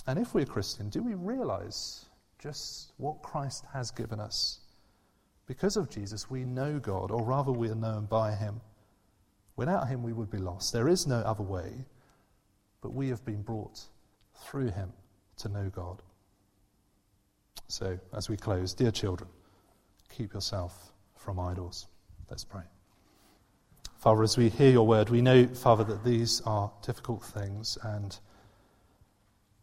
And 0.07 0.18
if 0.18 0.34
we're 0.34 0.46
Christian, 0.46 0.88
do 0.88 1.03
we 1.03 1.14
realize 1.14 2.07
just 2.38 2.92
what 2.96 3.22
Christ 3.22 3.64
has 3.72 3.90
given 3.90 4.20
us? 4.20 4.61
Because 5.51 5.76
of 5.76 5.90
Jesus, 5.90 6.30
we 6.30 6.44
know 6.44 6.78
God, 6.78 7.11
or 7.11 7.24
rather, 7.24 7.51
we 7.51 7.68
are 7.70 7.74
known 7.74 8.05
by 8.05 8.36
Him. 8.36 8.61
Without 9.57 9.88
Him, 9.88 10.05
we 10.05 10.12
would 10.12 10.30
be 10.30 10.38
lost. 10.38 10.72
There 10.72 10.86
is 10.86 11.09
no 11.09 11.16
other 11.16 11.42
way, 11.42 11.72
but 12.80 12.94
we 12.94 13.09
have 13.09 13.24
been 13.24 13.42
brought 13.42 13.80
through 14.44 14.70
Him 14.70 14.92
to 15.38 15.48
know 15.48 15.68
God. 15.68 16.03
So, 17.66 17.98
as 18.16 18.28
we 18.28 18.36
close, 18.36 18.74
dear 18.74 18.92
children, 18.92 19.28
keep 20.09 20.34
yourself 20.34 20.92
from 21.16 21.40
idols. 21.40 21.88
Let's 22.30 22.44
pray. 22.44 22.62
Father, 23.98 24.22
as 24.22 24.38
we 24.38 24.51
hear 24.51 24.70
your 24.70 24.86
word, 24.86 25.11
we 25.11 25.20
know, 25.20 25.48
Father, 25.48 25.82
that 25.82 26.05
these 26.05 26.40
are 26.46 26.70
difficult 26.86 27.24
things, 27.24 27.76
and 27.82 28.16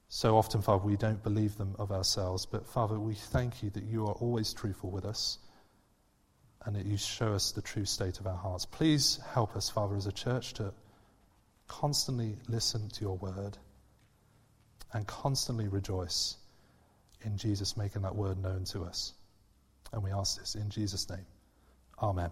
so 0.10 0.36
often, 0.36 0.62
Father, 0.62 0.84
we 0.84 0.98
don't 0.98 1.24
believe 1.24 1.56
them 1.56 1.78
of 1.80 1.94
ourselves. 1.94 2.46
But, 2.46 2.68
Father, 2.68 3.00
we 3.00 3.14
thank 3.14 3.64
you 3.64 3.70
that 3.70 3.86
you 3.86 4.06
are 4.06 4.16
always 4.16 4.52
truthful 4.52 4.92
with 4.92 5.06
us 5.06 5.40
and 6.68 6.76
that 6.76 6.86
you 6.86 6.98
show 6.98 7.34
us 7.34 7.54
the 7.54 7.62
true 7.62 7.86
state 7.86 8.20
of 8.20 8.28
our 8.28 8.36
hearts. 8.36 8.66
Please 8.66 9.22
help 9.34 9.56
us, 9.56 9.70
Father, 9.70 9.96
as 9.96 10.06
a 10.06 10.12
church 10.12 10.54
to 10.56 10.74
constantly 11.70 12.36
listen 12.50 12.90
to 12.90 13.02
your 13.02 13.16
word 13.18 13.58
and 14.92 15.08
constantly 15.08 15.70
rejoice 15.70 16.36
in 17.22 17.38
Jesus 17.38 17.78
making 17.78 18.02
that 18.02 18.16
word 18.16 18.38
known 18.44 18.66
to 18.66 18.84
us. 18.84 19.14
And 19.94 20.04
we 20.04 20.12
ask 20.12 20.38
this 20.38 20.56
in 20.56 20.70
Jesus' 20.70 21.10
name. 21.10 21.26
Amen. 22.04 22.32